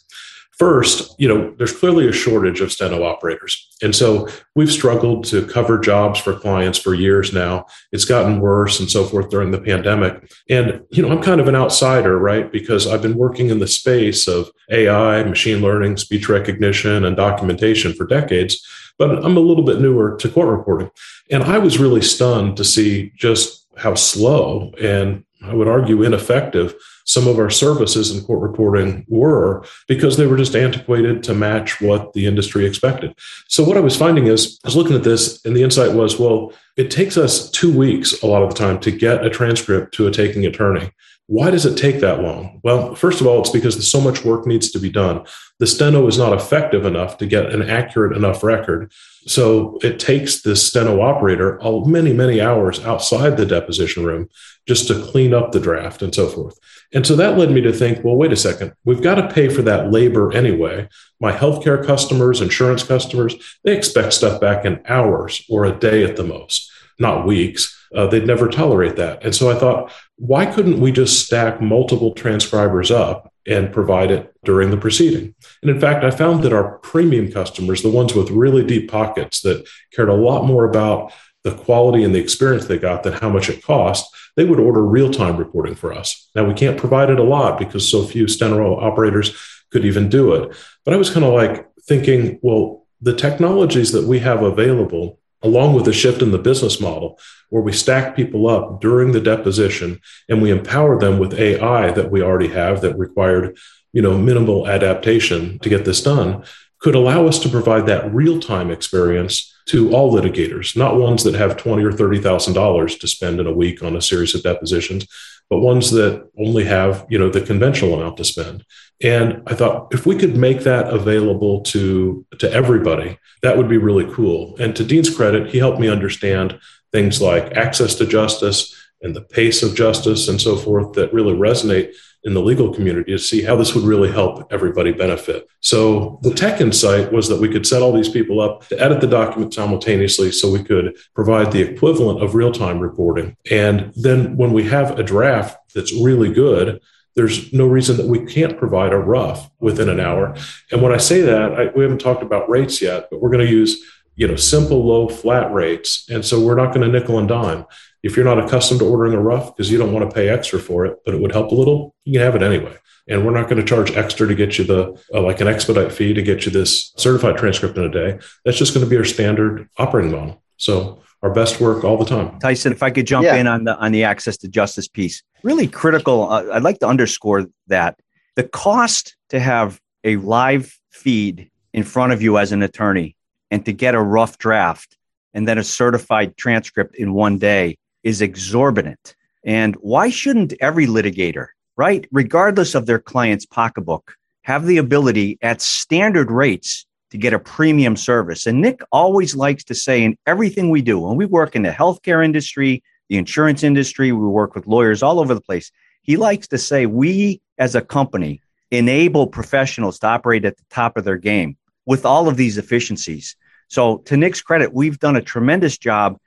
First, 0.59 1.19
you 1.19 1.27
know, 1.27 1.53
there's 1.59 1.77
clearly 1.77 2.09
a 2.09 2.13
shortage 2.13 2.61
of 2.61 2.71
steno 2.71 3.03
operators. 3.03 3.69
And 3.83 3.95
so 3.95 4.29
we've 4.55 4.71
struggled 4.71 5.25
to 5.27 5.45
cover 5.47 5.79
jobs 5.79 6.21
for 6.21 6.39
clients 6.39 6.79
for 6.79 6.95
years 6.95 7.33
now. 7.33 7.67
It's 7.91 8.05
gotten 8.05 8.41
worse 8.41 8.79
and 8.79 8.89
so 8.89 9.05
forth 9.05 9.31
during 9.31 9.51
the 9.51 9.61
pandemic. 9.61 10.31
And, 10.49 10.83
you 10.91 11.03
know, 11.03 11.11
I'm 11.11 11.23
kind 11.23 11.41
of 11.41 11.49
an 11.49 11.57
outsider, 11.57 12.19
right? 12.19 12.53
Because 12.53 12.87
I've 12.87 13.03
been 13.03 13.17
working 13.17 13.51
in 13.51 13.59
the 13.59 13.67
space 13.67 14.29
of 14.29 14.49
AI, 14.71 15.25
machine 15.25 15.61
learning, 15.61 15.97
speech 15.97 16.29
recognition, 16.29 17.05
and 17.05 17.17
documentation 17.17 17.93
for 17.93 18.07
decades. 18.07 18.65
But 18.97 19.25
I'm 19.25 19.37
a 19.37 19.41
little 19.41 19.65
bit 19.65 19.81
newer 19.81 20.17
to 20.19 20.29
court 20.29 20.57
reporting. 20.57 20.91
And 21.31 21.43
I 21.43 21.59
was 21.59 21.79
really 21.79 22.03
stunned 22.03 22.57
to 22.59 22.65
see 22.65 23.13
just 23.17 23.67
how 23.77 23.97
slow 23.97 24.73
and 24.81 25.25
I 25.45 25.55
would 25.55 25.69
argue 25.69 26.03
ineffective 26.03 26.75
some 27.05 27.29
of 27.29 27.39
our 27.39 27.51
services 27.51 28.15
in 28.15 28.25
court 28.25 28.41
reporting 28.41 29.05
were 29.09 29.65
because 29.87 30.17
they 30.17 30.27
were 30.27 30.37
just 30.37 30.57
antiquated 30.57 31.23
to 31.25 31.35
match 31.35 31.81
what 31.81 32.13
the 32.15 32.27
industry 32.27 32.67
expected. 32.67 33.15
So 33.49 33.63
what 33.63 33.77
I 33.77 33.81
was 33.81 33.97
finding 33.97 34.27
is 34.27 34.59
I 34.65 34.69
was 34.69 34.77
looking 34.77 34.97
at 34.97 35.05
this 35.05 35.45
and 35.45 35.55
the 35.55 35.63
insight 35.63 35.93
was, 35.93 36.19
well, 36.19 36.53
it 36.77 36.91
takes 36.91 37.17
us 37.17 37.51
two 37.51 37.77
weeks 37.77 38.23
a 38.23 38.27
lot 38.27 38.43
of 38.43 38.49
the 38.51 38.57
time 38.57 38.81
to 38.81 38.91
get 38.91 39.25
a 39.25 39.31
transcript 39.31 39.95
to 39.95 40.07
a 40.07 40.11
taking 40.11 40.47
attorney. 40.47 40.91
Why 41.27 41.51
does 41.51 41.65
it 41.65 41.77
take 41.77 42.01
that 42.01 42.21
long? 42.21 42.61
Well, 42.63 42.95
first 42.95 43.21
of 43.21 43.27
all, 43.27 43.41
it's 43.41 43.51
because 43.51 43.91
so 43.91 44.01
much 44.01 44.25
work 44.25 44.47
needs 44.47 44.71
to 44.73 44.79
be 44.79 44.91
done. 44.91 45.25
The 45.61 45.67
steno 45.69 46.07
is 46.09 46.19
not 46.19 46.33
effective 46.33 46.85
enough 46.85 47.17
to 47.19 47.27
get 47.27 47.53
an 47.53 47.63
accurate 47.63 48.17
enough 48.17 48.43
record. 48.43 48.93
So 49.27 49.79
it 49.83 50.01
takes 50.01 50.43
this 50.43 50.67
steno 50.67 51.01
operator 51.01 51.59
many, 51.87 52.13
many 52.13 52.41
hours 52.41 52.85
outside 52.85 53.37
the 53.37 53.47
deposition 53.47 54.05
room 54.05 54.29
just 54.67 54.89
to 54.89 55.01
clean 55.01 55.33
up 55.33 55.53
the 55.53 55.61
draft 55.61 56.03
and 56.03 56.15
so 56.15 56.29
forth. 56.29 56.59
And 56.93 57.07
so 57.07 57.15
that 57.17 57.39
led 57.39 57.51
me 57.51 57.61
to 57.63 57.73
think, 57.73 58.05
well, 58.05 58.17
wait 58.17 58.33
a 58.33 58.37
second, 58.37 58.75
we've 58.85 59.03
got 59.03 59.17
to 59.17 59.33
pay 59.33 59.49
for 59.49 59.63
that 59.63 59.91
labor 59.91 60.33
anyway. 60.33 60.89
My 61.21 61.33
healthcare 61.33 61.85
customers, 61.85 62.41
insurance 62.41 62.83
customers, 62.83 63.35
they 63.63 63.77
expect 63.77 64.13
stuff 64.13 64.41
back 64.41 64.65
in 64.65 64.83
hours 64.87 65.45
or 65.49 65.65
a 65.65 65.77
day 65.77 66.05
at 66.05 66.17
the 66.17 66.25
most, 66.25 66.71
not 66.99 67.27
weeks. 67.27 67.77
Uh, 67.95 68.07
they'd 68.07 68.27
never 68.27 68.49
tolerate 68.49 68.97
that. 68.97 69.25
And 69.25 69.35
so 69.35 69.51
I 69.51 69.59
thought, 69.59 69.93
why 70.17 70.47
couldn't 70.47 70.81
we 70.81 70.93
just 70.93 71.25
stack 71.25 71.61
multiple 71.61 72.13
transcribers 72.13 72.91
up 72.91 73.33
and 73.47 73.73
provide 73.73 74.11
it 74.11 74.35
during 74.45 74.71
the 74.71 74.77
proceeding? 74.77 75.35
And 75.63 75.71
in 75.71 75.81
fact, 75.81 76.05
I 76.05 76.11
found 76.11 76.43
that 76.43 76.53
our 76.53 76.79
premium 76.79 77.31
customers, 77.31 77.83
the 77.83 77.91
ones 77.91 78.15
with 78.15 78.31
really 78.31 78.65
deep 78.65 78.91
pockets 78.91 79.41
that 79.43 79.67
cared 79.95 80.09
a 80.09 80.15
lot 80.15 80.45
more 80.45 80.65
about 80.65 81.13
the 81.45 81.55
quality 81.55 82.03
and 82.03 82.15
the 82.15 82.21
experience 82.21 82.67
they 82.67 82.79
got 82.79 83.03
than 83.03 83.13
how 83.13 83.29
much 83.29 83.51
it 83.51 83.63
cost, 83.63 84.15
they 84.37 84.45
would 84.45 84.59
order 84.59 84.83
real 84.83 85.11
time 85.11 85.37
reporting 85.37 85.75
for 85.75 85.93
us. 85.93 86.31
Now, 86.35 86.45
we 86.45 86.55
can't 86.55 86.79
provide 86.79 87.11
it 87.11 87.19
a 87.19 87.23
lot 87.23 87.59
because 87.59 87.89
so 87.89 88.05
few 88.05 88.27
steno 88.27 88.79
operators 88.81 89.37
could 89.71 89.85
even 89.85 90.09
do 90.09 90.35
it. 90.35 90.57
But 90.85 90.95
I 90.95 90.97
was 90.97 91.11
kind 91.11 91.25
of 91.25 91.35
like 91.35 91.69
thinking, 91.83 92.39
well, 92.43 92.87
the 93.01 93.15
technologies 93.15 93.93
that 93.93 94.05
we 94.05 94.21
have 94.21 94.43
available, 94.43 95.19
along 95.45 95.75
with 95.75 95.85
the 95.85 95.93
shift 95.93 96.23
in 96.23 96.33
the 96.33 96.39
business 96.39 96.81
model, 96.81 97.19
where 97.51 97.63
we 97.63 97.73
stack 97.73 98.17
people 98.17 98.49
up 98.49 98.81
during 98.81 99.13
the 99.13 99.21
deposition 99.21 100.01
and 100.29 100.43
we 100.43 100.51
empower 100.51 100.99
them 100.99 101.19
with 101.19 101.39
AI 101.39 101.93
that 101.93 102.11
we 102.11 102.23
already 102.23 102.49
have 102.49 102.81
that 102.81 102.99
required 102.99 103.57
you 103.93 104.03
know 104.03 104.19
minimal 104.19 104.67
adaptation 104.67 105.59
to 105.61 105.69
get 105.69 105.85
this 105.85 106.03
done 106.03 106.45
could 106.81 106.95
allow 106.95 107.27
us 107.27 107.39
to 107.39 107.49
provide 107.49 107.87
that 107.87 108.13
real-time 108.13 108.71
experience 108.71 109.55
to 109.67 109.95
all 109.95 110.13
litigators, 110.13 110.77
not 110.77 110.97
ones 110.97 111.25
that 111.25 111.35
have 111.35 111.57
twenty 111.57 111.83
or 111.83 111.93
thirty 111.93 112.21
thousand 112.21 112.53
dollars 112.53 112.97
to 112.97 113.09
spend 113.09 113.41
in 113.41 113.47
a 113.47 113.53
week 113.53 113.83
on 113.83 113.97
a 113.97 114.03
series 114.03 114.35
of 114.35 114.43
depositions, 114.43 115.07
but 115.51 115.59
ones 115.59 115.91
that 115.91 116.29
only 116.39 116.65
have 116.65 117.07
you 117.09 117.19
know 117.19 117.29
the 117.29 117.41
conventional 117.41 117.95
amount 117.95 118.17
to 118.17 118.25
spend. 118.25 118.65
And 119.03 119.43
I 119.47 119.55
thought 119.55 119.93
if 119.93 120.07
we 120.07 120.17
could 120.17 120.37
make 120.37 120.61
that 120.61 120.93
available 120.93 121.63
to 121.63 122.25
to 122.39 122.51
everybody, 122.51 123.19
that 123.43 123.57
would 123.57 123.69
be 123.69 123.79
really 123.79 124.13
cool. 124.13 124.57
And 124.59 124.75
to 124.77 124.85
Dean's 124.85 125.15
credit, 125.15 125.51
he 125.51 125.59
helped 125.59 125.81
me 125.81 125.89
understand 125.89 126.59
things 126.93 127.21
like 127.21 127.57
access 127.57 127.95
to 127.97 128.07
justice 128.07 128.75
and 129.03 129.15
the 129.15 129.23
pace 129.23 129.63
of 129.63 129.75
justice 129.75 130.29
and 130.29 130.41
so 130.41 130.57
forth 130.57 130.95
that 130.95 131.13
really 131.13 131.35
resonate 131.35 131.95
in 132.25 132.35
the 132.35 132.41
legal 132.41 132.73
community 132.73 133.13
to 133.13 133.19
see 133.19 133.43
how 133.43 133.55
this 133.55 133.75
would 133.75 133.85
really 133.85 134.11
help 134.11 134.51
everybody 134.53 134.93
benefit. 134.93 135.47
So 135.61 136.19
the 136.23 136.33
tech 136.33 136.61
insight 136.61 137.13
was 137.13 137.29
that 137.29 137.41
we 137.41 137.49
could 137.49 137.67
set 137.67 137.83
all 137.83 137.93
these 137.93 138.09
people 138.09 138.41
up 138.41 138.67
to 138.69 138.81
edit 138.81 139.01
the 139.01 139.07
document 139.07 139.53
simultaneously 139.53 140.33
so 140.33 140.51
we 140.51 140.65
could 140.65 140.97
provide 141.15 141.53
the 141.53 141.61
equivalent 141.61 142.23
of 142.23 142.35
real-time 142.35 142.81
reporting. 142.81 143.37
And 143.51 143.93
then 143.95 144.37
when 144.37 144.53
we 144.53 144.65
have 144.65 144.99
a 144.99 145.03
draft 145.03 145.75
that's 145.75 145.93
really 145.93 146.33
good, 146.33 146.81
there's 147.15 147.53
no 147.53 147.67
reason 147.67 147.97
that 147.99 148.07
we 148.07 148.25
can't 148.25 148.59
provide 148.59 148.93
a 148.93 148.99
rough 148.99 149.51
within 149.61 149.89
an 149.89 150.01
hour. 150.01 150.35
And 150.73 150.83
when 150.83 150.93
I 150.93 150.97
say 150.97 151.21
that, 151.21 151.53
I, 151.53 151.67
we 151.77 151.83
haven't 151.83 152.01
talked 152.01 152.23
about 152.23 152.49
rates 152.49 152.83
yet, 152.83 153.09
but 153.11 153.21
we're 153.21 153.31
going 153.31 153.47
to 153.47 153.53
use 153.53 153.83
you 154.17 154.29
know 154.29 154.37
simple 154.37 154.87
low 154.87 155.09
flat 155.09 155.53
rates 155.53 156.09
and 156.09 156.25
so 156.25 156.41
we're 156.41 156.55
not 156.55 156.73
going 156.73 156.81
to 156.81 156.99
nickel 156.99 157.19
and 157.19 157.29
dime 157.29 157.67
if 158.05 158.17
you're 158.17 158.25
not 158.25 158.39
accustomed 158.39 158.81
to 158.81 158.87
ordering 158.87 159.15
a 159.15 159.21
rough 159.21 159.57
because 159.57 159.71
you 159.71 159.79
don't 159.79 159.93
want 159.93 160.09
to 160.09 160.15
pay 160.15 160.29
extra 160.29 160.59
for 160.59 160.85
it 160.87 160.99
but 161.05 161.15
it 161.15 161.21
would 161.21 161.33
help 161.33 161.51
a 161.51 161.55
little 161.55 161.95
you 162.05 162.13
can 162.13 162.23
have 162.23 162.37
it 162.37 162.43
anyway. 162.43 162.77
And 163.07 163.27
we're 163.27 163.33
not 163.39 163.49
going 163.51 163.61
to 163.61 163.67
charge 163.67 163.91
extra 163.93 164.27
to 164.27 164.35
get 164.35 164.57
you 164.57 164.65
the 164.65 164.99
uh, 165.13 165.21
like 165.21 165.41
an 165.43 165.49
expedite 165.49 165.93
fee 165.93 166.15
to 166.15 166.23
get 166.23 166.47
you 166.47 166.53
this 166.53 166.93
certified 166.97 167.37
transcript 167.37 167.77
in 167.77 167.85
a 167.85 167.91
day. 167.91 168.19
That's 168.45 168.57
just 168.57 168.73
going 168.73 168.85
to 168.87 168.89
be 168.89 168.97
our 168.97 169.05
standard 169.05 169.69
operating 169.77 170.13
model. 170.13 170.43
So 170.57 171.03
our 171.23 171.31
best 171.31 171.61
work 171.61 171.85
all 171.85 171.99
the 171.99 172.07
time. 172.07 172.39
Tyson, 172.39 172.73
if 172.73 172.83
I 172.83 172.91
could 172.91 173.07
jump 173.07 173.25
Yeah. 173.27 173.37
in 173.37 173.47
on 173.47 173.65
the 173.65 173.77
on 173.77 173.93
the 173.93 174.05
access 174.05 174.37
to 174.39 174.49
justice 174.49 174.89
piece, 174.89 175.23
really 175.43 175.67
critical. 175.67 176.31
Uh, 176.31 176.45
I'd 176.53 176.63
like 176.63 176.79
to 176.81 176.87
underscore 176.89 177.47
that. 177.67 177.99
The 178.37 178.45
cost 178.45 179.17
to 179.31 179.39
have 179.39 179.81
a 180.03 180.17
live 180.17 180.75
feed 180.91 181.51
in 181.75 181.83
front 181.83 182.13
of 182.13 182.23
you 182.23 182.39
as 182.39 182.53
an 182.53 182.63
attorney 182.63 183.17
and 183.51 183.65
to 183.67 183.73
get 183.73 183.95
a 183.95 184.01
rough 184.01 184.39
draft 184.39 184.97
and 185.35 185.47
then 185.47 185.59
a 185.59 185.65
certified 185.65 186.37
transcript 186.37 186.95
in 186.97 187.13
one 187.13 187.39
day 187.39 187.77
is 188.05 188.23
exorbitant. 188.23 189.17
And 189.45 189.75
why 189.77 190.11
shouldn't 190.11 190.55
every 190.61 190.87
litigator, 190.87 191.49
right, 191.77 192.07
regardless 192.13 192.75
of 192.75 192.87
their 192.87 193.01
client's 193.01 193.47
pocketbook, 193.47 194.15
have 194.43 194.67
the 194.67 194.77
ability 194.77 195.39
at 195.43 195.61
standard 195.61 196.31
rates 196.31 196.87
to 197.11 197.19
get 197.19 197.33
a 197.33 197.39
premium 197.39 197.97
service? 197.97 198.47
And 198.47 198.61
Nick 198.61 198.81
always 198.93 199.35
likes 199.35 199.65
to 199.65 199.75
say 199.75 200.05
in 200.05 200.17
everything 200.27 200.71
we 200.71 200.83
do, 200.83 201.01
when 201.01 201.17
we 201.17 201.27
work 201.27 201.57
in 201.57 201.63
the 201.63 201.71
healthcare 201.71 202.25
industry, 202.25 202.83
the 203.09 203.17
insurance 203.17 203.63
industry, 203.63 204.13
we 204.13 204.27
work 204.27 204.55
with 204.55 204.67
lawyers 204.67 205.03
all 205.03 205.19
over 205.19 205.35
the 205.35 205.41
place. 205.41 205.73
He 206.03 206.17
likes 206.17 206.49
to 206.49 206.59
say, 206.59 206.87
we 206.87 207.41
as 207.59 207.75
a 207.75 207.81
company 207.81 208.41
enable 208.71 209.27
professionals 209.27 209.99
to 210.01 210.07
operate 210.07 210.45
at 210.45 210.57
the 210.57 210.65
top 210.71 210.97
of 210.97 211.05
their 211.05 211.17
game 211.17 211.57
with 211.87 212.05
all 212.05 212.29
of 212.29 212.37
these 212.37 212.59
efficiencies. 212.59 213.37
So, 213.69 213.99
to 213.99 214.17
Nick's 214.17 214.43
credit, 214.43 214.73
we've 214.73 214.99
done 214.99 215.17
a 215.17 215.23
tremendous 215.23 215.79
job 215.79 216.19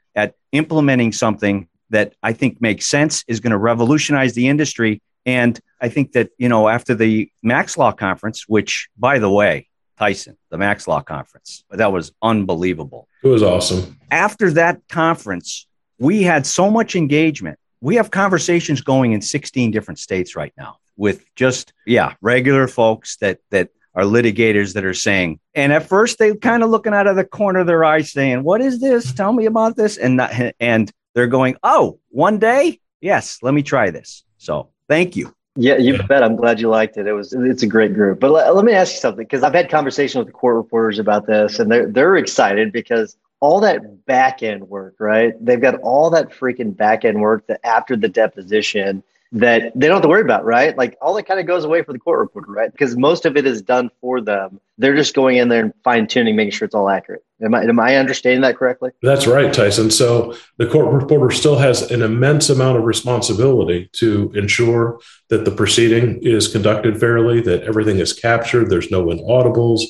implementing 0.52 1.12
something 1.12 1.68
that 1.90 2.14
I 2.22 2.34
think 2.34 2.62
makes 2.62 2.86
sense, 2.86 3.24
is 3.28 3.40
going 3.40 3.52
to 3.52 3.58
revolutionize 3.58 4.34
the 4.34 4.48
industry. 4.48 5.02
And 5.26 5.60
I 5.82 5.90
think 5.90 6.14
that, 6.14 6.30
you 6.38 6.50
know, 6.50 6.68
after 6.68 6.96
the 6.96 7.32
Max 7.44 7.78
Law 7.78 7.92
Conference, 7.92 8.48
which, 8.48 8.90
by 8.98 9.20
the 9.20 9.30
way, 9.30 9.68
Tyson, 9.98 10.38
the 10.50 10.58
Max 10.58 10.88
Law 10.88 11.02
Conference, 11.02 11.64
that 11.72 11.92
was 11.92 12.12
unbelievable. 12.22 13.08
It 13.24 13.28
was 13.28 13.44
awesome. 13.44 13.98
After 14.12 14.52
that 14.52 14.82
conference, 14.90 15.68
we 16.00 16.24
had 16.24 16.46
so 16.46 16.70
much 16.70 16.96
engagement. 16.96 17.58
We 17.82 17.96
have 17.96 18.12
conversations 18.12 18.82
going 18.82 19.14
in 19.14 19.22
16 19.22 19.72
different 19.72 20.00
states 20.00 20.36
right 20.36 20.54
now 20.58 20.78
with 20.98 21.24
just, 21.36 21.74
yeah, 21.86 22.14
regular 22.22 22.68
folks 22.68 23.18
that, 23.18 23.40
that 23.52 23.70
are 23.98 24.04
litigators 24.04 24.76
that 24.76 24.86
are 24.86 24.94
saying, 24.94 25.40
and 25.56 25.74
at 25.74 25.88
first 25.88 26.20
they 26.20 26.36
kind 26.36 26.64
of 26.64 26.70
looking 26.70 26.94
out 26.94 27.08
of 27.08 27.16
the 27.16 27.26
corner 27.26 27.60
of 27.62 27.68
their 27.68 27.84
eye 27.84 28.04
saying, 28.04 28.44
what 28.44 28.62
is 28.62 28.80
this? 28.80 29.12
Tell 29.12 29.34
me 29.34 29.48
about 29.48 29.76
this. 29.76 29.98
And, 29.98 30.22
and 30.60 30.92
they're 31.16 31.28
going, 31.28 31.58
oh, 31.64 32.00
one 32.10 32.38
day? 32.38 32.80
Yes, 33.02 33.40
let 33.42 33.56
me 33.56 33.64
try 33.64 33.90
this. 33.90 34.24
So 34.38 34.70
thank 34.88 35.16
you. 35.16 35.34
Yeah, 35.56 35.78
you 35.78 35.98
bet. 36.04 36.24
I'm 36.24 36.36
glad 36.36 36.62
you 36.62 36.70
liked 36.70 36.98
it. 36.98 37.08
It 37.08 37.14
was 37.14 37.34
it's 37.34 37.64
a 37.64 37.68
great 37.68 37.96
group. 37.96 38.20
But 38.20 38.30
let, 38.30 38.56
let 38.56 38.64
me 38.64 38.74
ask 38.74 38.94
you 38.94 39.00
something 39.00 39.26
because 39.26 39.42
I've 39.42 39.56
had 39.56 39.72
conversations 39.72 40.20
with 40.20 40.28
the 40.28 40.34
court 40.34 40.56
reporters 40.56 41.00
about 41.00 41.26
this, 41.26 41.58
and 41.58 41.72
they're 41.72 41.92
they're 41.92 42.16
excited 42.16 42.72
because 42.72 43.18
all 43.40 43.60
that 43.62 44.06
back 44.06 44.44
end 44.44 44.70
work, 44.70 44.94
right? 45.00 45.34
They've 45.44 45.60
got 45.60 45.80
all 45.80 46.12
that 46.12 46.30
freaking 46.30 46.78
back 46.78 47.06
end 47.06 47.22
work 47.22 47.48
that 47.48 47.60
after 47.64 47.96
the 47.96 48.08
deposition 48.08 49.04
that 49.34 49.74
they 49.76 49.88
don't 49.88 49.96
have 49.96 50.04
to 50.04 50.08
worry 50.08 50.22
about, 50.22 50.46
right? 50.46 50.78
Like 50.78 50.98
all 51.02 51.14
that 51.16 51.24
kind 51.24 51.40
of 51.40 51.46
goes 51.46 51.66
away 51.66 51.84
for 51.84 51.92
the 51.92 52.00
court 52.00 52.20
reporter, 52.20 52.52
right? 52.52 52.72
Because 52.72 52.96
most 52.96 53.26
of 53.26 53.36
it 53.36 53.46
is 53.46 53.62
done 53.62 53.90
for 54.00 54.22
them. 54.22 54.62
They're 54.78 54.96
just 54.96 55.14
going 55.14 55.38
in 55.38 55.50
there 55.50 55.64
and 55.64 55.74
fine 55.84 56.08
tuning, 56.08 56.36
making 56.36 56.52
sure 56.52 56.66
it's 56.66 56.76
all 56.76 56.90
accurate. 56.90 57.24
Am 57.42 57.54
I, 57.54 57.64
am 57.64 57.80
I 57.80 57.98
understanding 57.98 58.42
that 58.42 58.58
correctly? 58.58 58.92
That's 59.02 59.28
right, 59.28 59.54
Tyson. 59.54 59.92
So 59.92 60.36
the 60.58 60.68
court 60.68 60.94
reporter 60.94 61.34
still 61.34 61.58
has 61.58 61.92
an 61.92 62.02
immense 62.02 62.50
amount 62.50 62.78
of 62.78 62.86
responsibility 62.86 63.90
to 63.94 64.32
ensure 64.34 65.00
that 65.30 65.46
the 65.46 65.52
proceeding 65.52 66.20
is 66.22 66.48
conducted 66.48 67.00
fairly, 67.00 67.42
that 67.42 67.64
everything 67.64 67.98
is 67.98 68.14
captured, 68.14 68.70
there's 68.70 68.92
no 68.92 69.06
inaudibles, 69.06 69.84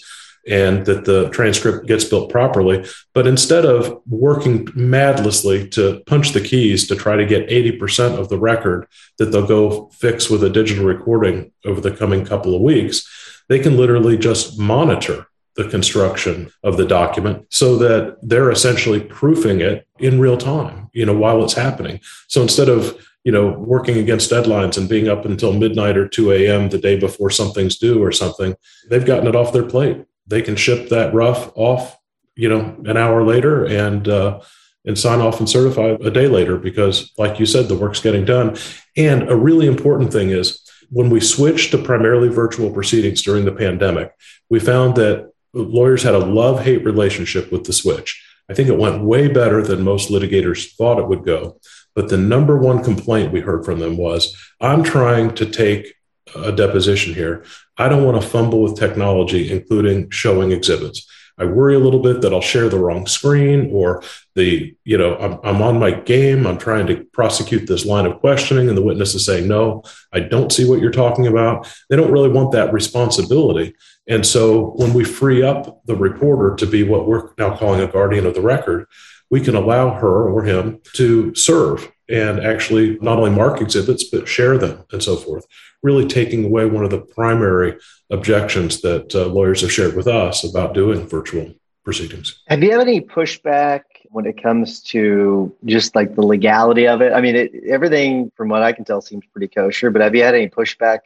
and 0.48 0.86
that 0.86 1.06
the 1.06 1.30
transcript 1.30 1.88
gets 1.88 2.06
built 2.06 2.32
properly. 2.32 2.86
But 3.14 3.28
instead 3.28 3.66
of 3.66 4.02
working 4.08 4.68
madlessly 4.76 5.68
to 5.70 6.02
punch 6.06 6.32
the 6.32 6.42
keys 6.42 6.88
to 6.88 6.96
try 6.96 7.16
to 7.18 7.26
get 7.26 7.50
80% 7.50 8.18
of 8.18 8.30
the 8.30 8.40
record 8.40 8.88
that 9.18 9.26
they'll 9.26 9.46
go 9.46 9.90
fix 9.94 10.30
with 10.30 10.44
a 10.44 10.50
digital 10.50 10.86
recording 10.86 11.52
over 11.66 11.82
the 11.82 11.92
coming 11.92 12.26
couple 12.26 12.56
of 12.56 12.62
weeks, 12.62 13.08
they 13.50 13.60
can 13.60 13.78
literally 13.78 14.18
just 14.18 14.58
monitor 14.58 15.28
the 15.56 15.68
construction 15.68 16.52
of 16.64 16.78
the 16.78 16.86
document 16.86 17.46
so 17.50 17.78
that 17.78 18.18
they're 18.22 18.52
essentially 18.52 19.02
proofing 19.02 19.60
it 19.60 19.88
in 20.00 20.20
real 20.20 20.38
time, 20.38 20.90
you 20.94 21.06
know, 21.06 21.18
while 21.18 21.44
it's 21.44 21.54
happening. 21.54 22.00
So 22.28 22.42
instead 22.42 22.70
of 22.70 22.98
you 23.24 23.34
know, 23.34 23.50
working 23.50 23.98
against 23.98 24.32
deadlines 24.32 24.78
and 24.78 24.88
being 24.88 25.10
up 25.10 25.26
until 25.26 25.52
midnight 25.52 25.98
or 25.98 26.08
2 26.08 26.32
a.m. 26.32 26.70
the 26.70 26.78
day 26.78 26.98
before 26.98 27.30
something's 27.30 27.78
due 27.78 28.02
or 28.02 28.10
something, 28.10 28.56
they've 28.90 29.06
gotten 29.06 29.28
it 29.28 29.36
off 29.36 29.52
their 29.52 29.66
plate 29.66 30.06
they 30.28 30.42
can 30.42 30.56
ship 30.56 30.90
that 30.90 31.14
rough 31.14 31.52
off, 31.56 31.98
you 32.36 32.50
know, 32.50 32.76
an 32.86 32.98
hour 32.98 33.24
later 33.24 33.66
and 33.66 34.08
uh, 34.08 34.42
and 34.86 34.98
sign 34.98 35.20
off 35.20 35.40
and 35.40 35.50
certify 35.50 35.96
a 36.02 36.10
day 36.10 36.28
later 36.28 36.58
because, 36.58 37.12
like 37.18 37.40
you 37.40 37.46
said, 37.46 37.68
the 37.68 37.78
work's 37.78 38.00
getting 38.00 38.26
done. 38.26 38.56
And 38.96 39.30
a 39.30 39.36
really 39.36 39.68
important 39.68 40.14
thing 40.14 40.30
is 40.30 40.62
when 40.90 41.10
we 41.10 41.20
switched 41.20 41.72
to 41.72 41.78
primarily 41.78 42.30
virtual 42.30 42.72
proceedings 42.72 43.22
during 43.22 43.44
the 43.46 43.52
pandemic, 43.52 44.14
we 44.50 44.60
found 44.60 44.96
that 44.96 45.32
lawyers 45.54 46.04
had 46.04 46.16
a 46.16 46.20
love 46.20 46.64
hate 46.64 46.86
relationship 46.86 47.52
with 47.52 47.66
the 47.66 47.74
switch. 47.74 48.24
I 48.50 48.54
think 48.54 48.70
it 48.70 48.78
went 48.78 49.04
way 49.04 49.28
better 49.28 49.62
than 49.62 49.82
most 49.82 50.10
litigators 50.10 50.74
thought 50.76 51.00
it 51.00 51.08
would 51.08 51.26
go. 51.26 51.60
But 51.96 52.10
the 52.10 52.18
number 52.18 52.58
one 52.58 52.84
complaint 52.84 53.34
we 53.34 53.42
heard 53.42 53.66
from 53.66 53.80
them 53.80 53.98
was 53.98 54.38
I'm 54.62 54.84
trying 54.84 55.36
to 55.36 55.46
take 55.46 55.96
a 56.36 56.52
deposition 56.52 57.14
here. 57.14 57.44
I 57.78 57.90
don't 57.90 58.04
want 58.04 58.22
to 58.22 58.28
fumble 58.28 58.62
with 58.62 58.78
technology, 58.78 59.52
including 59.52 60.10
showing 60.10 60.52
exhibits. 60.52 61.08
I 61.40 61.46
worry 61.46 61.76
a 61.76 61.80
little 61.80 62.00
bit 62.00 62.22
that 62.22 62.34
I'll 62.34 62.42
share 62.42 62.68
the 62.68 62.80
wrong 62.80 63.06
screen 63.06 63.70
or 63.72 64.02
the, 64.34 64.76
you 64.86 64.98
know, 64.98 65.16
I'm, 65.18 65.40
I'm 65.44 65.62
on 65.62 65.80
my 65.80 65.92
game. 65.92 66.48
I'm 66.48 66.58
trying 66.58 66.88
to 66.88 67.04
prosecute 67.14 67.68
this 67.68 67.86
line 67.86 68.08
of 68.08 68.20
questioning, 68.20 68.70
and 68.70 68.78
the 68.78 68.82
witness 68.82 69.14
is 69.14 69.26
saying, 69.26 69.48
no, 69.48 69.84
I 70.12 70.22
don't 70.22 70.52
see 70.52 70.68
what 70.68 70.80
you're 70.80 70.92
talking 70.92 71.28
about. 71.28 71.72
They 71.90 71.96
don't 71.96 72.12
really 72.12 72.30
want 72.30 72.54
that 72.54 72.74
responsibility. 72.74 73.76
And 74.08 74.26
so 74.26 74.72
when 74.78 74.94
we 74.94 75.04
free 75.04 75.44
up 75.44 75.86
the 75.86 75.96
reporter 75.96 76.56
to 76.56 76.66
be 76.66 76.84
what 76.84 77.08
we're 77.08 77.30
now 77.38 77.56
calling 77.56 77.82
a 77.82 77.88
guardian 77.88 78.26
of 78.26 78.34
the 78.34 78.42
record, 78.42 78.88
we 79.30 79.42
can 79.42 79.56
allow 79.56 79.92
her 79.92 80.30
or 80.30 80.44
him 80.44 80.80
to 80.94 81.36
serve 81.36 81.92
and 82.10 82.40
actually 82.40 82.98
not 83.00 83.20
only 83.20 83.30
mark 83.30 83.62
exhibits, 83.62 84.06
but 84.06 84.28
share 84.28 84.58
them 84.58 84.86
and 84.92 85.04
so 85.04 85.18
forth 85.18 85.46
really 85.84 86.08
taking 86.08 86.46
away 86.46 86.66
one 86.66 86.84
of 86.84 86.92
the 86.92 87.00
primary 87.00 87.78
objections 88.10 88.82
that 88.82 89.14
uh, 89.16 89.26
lawyers 89.28 89.62
have 89.62 89.72
shared 89.72 89.96
with 89.96 90.08
us 90.08 90.44
about 90.44 90.74
doing 90.74 91.08
virtual 91.08 91.54
proceedings. 91.84 92.42
Have 92.48 92.64
you 92.64 92.72
had 92.72 92.82
any 92.82 93.02
pushback 93.02 93.82
when 94.10 94.26
it 94.26 94.42
comes 94.42 94.82
to 94.82 95.56
just 95.66 95.96
like 95.96 96.16
the 96.16 96.22
legality 96.22 96.88
of 96.88 97.02
it? 97.02 97.14
I 97.14 97.22
mean, 97.22 97.36
it, 97.36 97.52
everything 97.70 98.32
from 98.36 98.50
what 98.50 98.64
I 98.64 98.74
can 98.74 98.86
tell 98.86 99.02
seems 99.02 99.26
pretty 99.32 99.48
kosher, 99.48 99.92
but 99.92 100.02
have 100.02 100.16
you 100.16 100.24
had 100.24 100.36
any 100.36 100.50
pushback 100.50 101.00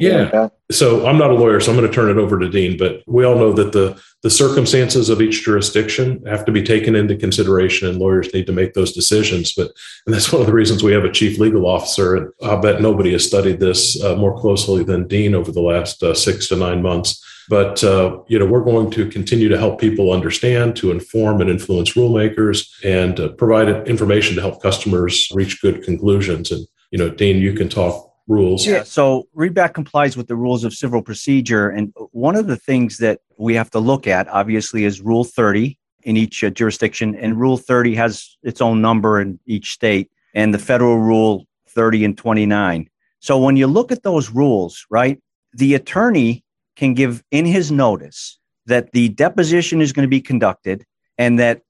yeah. 0.00 0.30
Like 0.32 0.52
so 0.72 1.06
I'm 1.06 1.18
not 1.18 1.30
a 1.30 1.34
lawyer, 1.34 1.60
so 1.60 1.70
I'm 1.70 1.78
going 1.78 1.88
to 1.88 1.94
turn 1.94 2.10
it 2.10 2.18
over 2.18 2.38
to 2.38 2.48
Dean. 2.48 2.76
But 2.76 3.02
we 3.06 3.24
all 3.24 3.36
know 3.36 3.52
that 3.52 3.72
the 3.72 4.00
the 4.22 4.30
circumstances 4.30 5.08
of 5.08 5.20
each 5.20 5.44
jurisdiction 5.44 6.24
have 6.26 6.44
to 6.46 6.52
be 6.52 6.62
taken 6.62 6.96
into 6.96 7.16
consideration, 7.16 7.88
and 7.88 7.98
lawyers 7.98 8.32
need 8.34 8.46
to 8.46 8.52
make 8.52 8.74
those 8.74 8.92
decisions. 8.92 9.52
But 9.52 9.70
and 10.06 10.14
that's 10.14 10.32
one 10.32 10.40
of 10.40 10.46
the 10.46 10.52
reasons 10.52 10.82
we 10.82 10.92
have 10.92 11.04
a 11.04 11.12
chief 11.12 11.38
legal 11.38 11.66
officer. 11.66 12.16
And 12.16 12.32
I 12.42 12.56
bet 12.56 12.80
nobody 12.80 13.12
has 13.12 13.26
studied 13.26 13.60
this 13.60 14.02
uh, 14.02 14.16
more 14.16 14.38
closely 14.38 14.82
than 14.82 15.06
Dean 15.06 15.34
over 15.34 15.52
the 15.52 15.62
last 15.62 16.02
uh, 16.02 16.14
six 16.14 16.48
to 16.48 16.56
nine 16.56 16.82
months. 16.82 17.22
But 17.48 17.84
uh, 17.84 18.22
you 18.26 18.38
know, 18.38 18.46
we're 18.46 18.64
going 18.64 18.90
to 18.92 19.08
continue 19.08 19.48
to 19.48 19.58
help 19.58 19.80
people 19.80 20.12
understand, 20.12 20.74
to 20.76 20.90
inform 20.90 21.40
and 21.40 21.48
influence 21.48 21.92
rulemakers, 21.92 22.66
and 22.84 23.20
uh, 23.20 23.28
provide 23.28 23.86
information 23.86 24.34
to 24.34 24.40
help 24.40 24.60
customers 24.62 25.30
reach 25.32 25.60
good 25.62 25.84
conclusions. 25.84 26.50
And 26.50 26.66
you 26.90 26.98
know, 26.98 27.10
Dean, 27.10 27.36
you 27.36 27.52
can 27.52 27.68
talk 27.68 28.15
rules. 28.26 28.66
Yeah. 28.66 28.82
So 28.82 29.28
Readback 29.36 29.74
complies 29.74 30.16
with 30.16 30.28
the 30.28 30.36
rules 30.36 30.64
of 30.64 30.74
civil 30.74 31.02
procedure. 31.02 31.68
And 31.68 31.92
one 32.12 32.36
of 32.36 32.46
the 32.46 32.56
things 32.56 32.98
that 32.98 33.20
we 33.38 33.54
have 33.54 33.70
to 33.70 33.78
look 33.78 34.06
at, 34.06 34.28
obviously, 34.28 34.84
is 34.84 35.00
Rule 35.00 35.24
30 35.24 35.78
in 36.02 36.16
each 36.16 36.42
uh, 36.42 36.50
jurisdiction. 36.50 37.14
And 37.16 37.38
Rule 37.38 37.56
30 37.56 37.94
has 37.96 38.36
its 38.42 38.60
own 38.60 38.80
number 38.80 39.20
in 39.20 39.38
each 39.46 39.72
state, 39.72 40.10
and 40.34 40.52
the 40.52 40.58
federal 40.58 40.98
Rule 40.98 41.46
30 41.70 42.04
and 42.04 42.18
29. 42.18 42.88
So 43.20 43.38
when 43.38 43.56
you 43.56 43.66
look 43.66 43.92
at 43.92 44.02
those 44.02 44.30
rules, 44.30 44.86
right, 44.90 45.20
the 45.52 45.74
attorney 45.74 46.44
can 46.76 46.94
give 46.94 47.22
in 47.30 47.44
his 47.44 47.72
notice 47.72 48.38
that 48.66 48.92
the 48.92 49.08
deposition 49.10 49.80
is 49.80 49.92
going 49.92 50.04
to 50.04 50.10
be 50.10 50.20
conducted 50.20 50.84
and 51.18 51.38
that 51.38 51.62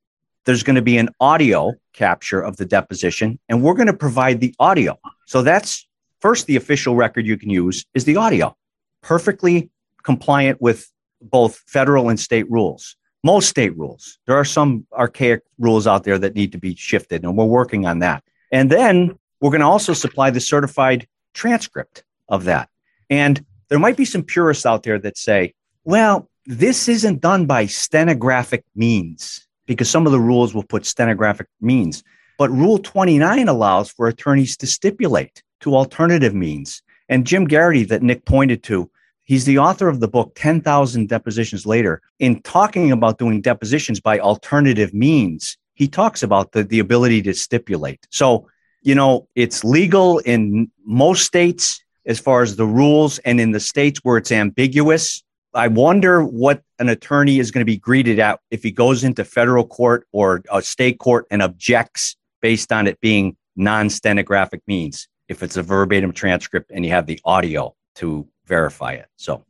there's 0.44 0.62
going 0.62 0.76
to 0.76 0.82
be 0.82 0.96
an 0.96 1.08
audio 1.20 1.72
capture 1.92 2.40
of 2.40 2.56
the 2.56 2.64
deposition, 2.64 3.38
and 3.48 3.62
we're 3.62 3.74
going 3.74 3.88
to 3.88 3.92
provide 3.92 4.40
the 4.40 4.54
audio. 4.58 4.98
So 5.26 5.42
that's 5.42 5.86
First, 6.20 6.46
the 6.46 6.56
official 6.56 6.94
record 6.94 7.26
you 7.26 7.36
can 7.36 7.50
use 7.50 7.84
is 7.94 8.04
the 8.04 8.16
audio, 8.16 8.56
perfectly 9.02 9.70
compliant 10.02 10.60
with 10.60 10.90
both 11.20 11.62
federal 11.66 12.08
and 12.08 12.18
state 12.18 12.50
rules. 12.50 12.96
Most 13.22 13.48
state 13.48 13.76
rules. 13.76 14.18
There 14.26 14.36
are 14.36 14.44
some 14.44 14.86
archaic 14.92 15.42
rules 15.58 15.86
out 15.86 16.04
there 16.04 16.18
that 16.18 16.34
need 16.34 16.52
to 16.52 16.58
be 16.58 16.74
shifted, 16.76 17.24
and 17.24 17.36
we're 17.36 17.44
working 17.44 17.86
on 17.86 17.98
that. 18.00 18.22
And 18.52 18.70
then 18.70 19.18
we're 19.40 19.50
going 19.50 19.60
to 19.60 19.66
also 19.66 19.92
supply 19.92 20.30
the 20.30 20.40
certified 20.40 21.06
transcript 21.34 22.04
of 22.28 22.44
that. 22.44 22.68
And 23.10 23.44
there 23.68 23.78
might 23.78 23.96
be 23.96 24.04
some 24.04 24.22
purists 24.22 24.64
out 24.64 24.84
there 24.84 24.98
that 24.98 25.18
say, 25.18 25.54
well, 25.84 26.28
this 26.46 26.88
isn't 26.88 27.20
done 27.20 27.46
by 27.46 27.66
stenographic 27.66 28.64
means 28.74 29.46
because 29.66 29.90
some 29.90 30.06
of 30.06 30.12
the 30.12 30.20
rules 30.20 30.54
will 30.54 30.62
put 30.62 30.86
stenographic 30.86 31.48
means. 31.60 32.04
But 32.38 32.50
Rule 32.50 32.78
29 32.78 33.48
allows 33.48 33.90
for 33.90 34.08
attorneys 34.08 34.56
to 34.58 34.66
stipulate 34.66 35.42
to 35.60 35.74
alternative 35.74 36.34
means. 36.34 36.82
And 37.08 37.26
Jim 37.26 37.46
Garrity, 37.46 37.84
that 37.84 38.02
Nick 38.02 38.24
pointed 38.24 38.62
to, 38.64 38.90
he's 39.24 39.44
the 39.44 39.58
author 39.58 39.88
of 39.88 40.00
the 40.00 40.08
book 40.08 40.32
10,000 40.36 41.08
Depositions 41.08 41.66
Later. 41.66 42.02
In 42.18 42.42
talking 42.42 42.92
about 42.92 43.18
doing 43.18 43.40
depositions 43.40 44.00
by 44.00 44.18
alternative 44.18 44.92
means, 44.92 45.56
he 45.74 45.88
talks 45.88 46.22
about 46.22 46.52
the, 46.52 46.64
the 46.64 46.78
ability 46.78 47.22
to 47.22 47.34
stipulate. 47.34 48.06
So 48.10 48.48
you 48.86 48.94
know, 48.94 49.26
it's 49.34 49.64
legal 49.64 50.18
in 50.20 50.70
most 50.84 51.24
states 51.24 51.82
as 52.06 52.20
far 52.20 52.42
as 52.42 52.54
the 52.54 52.64
rules, 52.64 53.18
and 53.18 53.40
in 53.40 53.50
the 53.50 53.58
states 53.58 53.98
where 54.04 54.16
it's 54.16 54.30
ambiguous. 54.30 55.24
I 55.52 55.66
wonder 55.66 56.22
what 56.22 56.62
an 56.78 56.88
attorney 56.88 57.40
is 57.40 57.50
going 57.50 57.62
to 57.62 57.72
be 57.72 57.78
greeted 57.78 58.20
at 58.20 58.38
if 58.52 58.62
he 58.62 58.70
goes 58.70 59.02
into 59.02 59.24
federal 59.24 59.66
court 59.66 60.06
or 60.12 60.44
a 60.52 60.62
state 60.62 61.00
court 61.00 61.26
and 61.32 61.42
objects 61.42 62.16
based 62.40 62.72
on 62.72 62.86
it 62.86 63.00
being 63.00 63.36
non 63.56 63.90
stenographic 63.90 64.62
means, 64.66 65.08
if 65.28 65.42
it's 65.42 65.56
a 65.56 65.62
verbatim 65.62 66.12
transcript 66.12 66.70
and 66.72 66.84
you 66.84 66.90
have 66.92 67.06
the 67.06 67.20
audio 67.24 67.74
to 67.96 68.26
verify 68.46 68.92
it. 68.92 69.06
So 69.16 69.44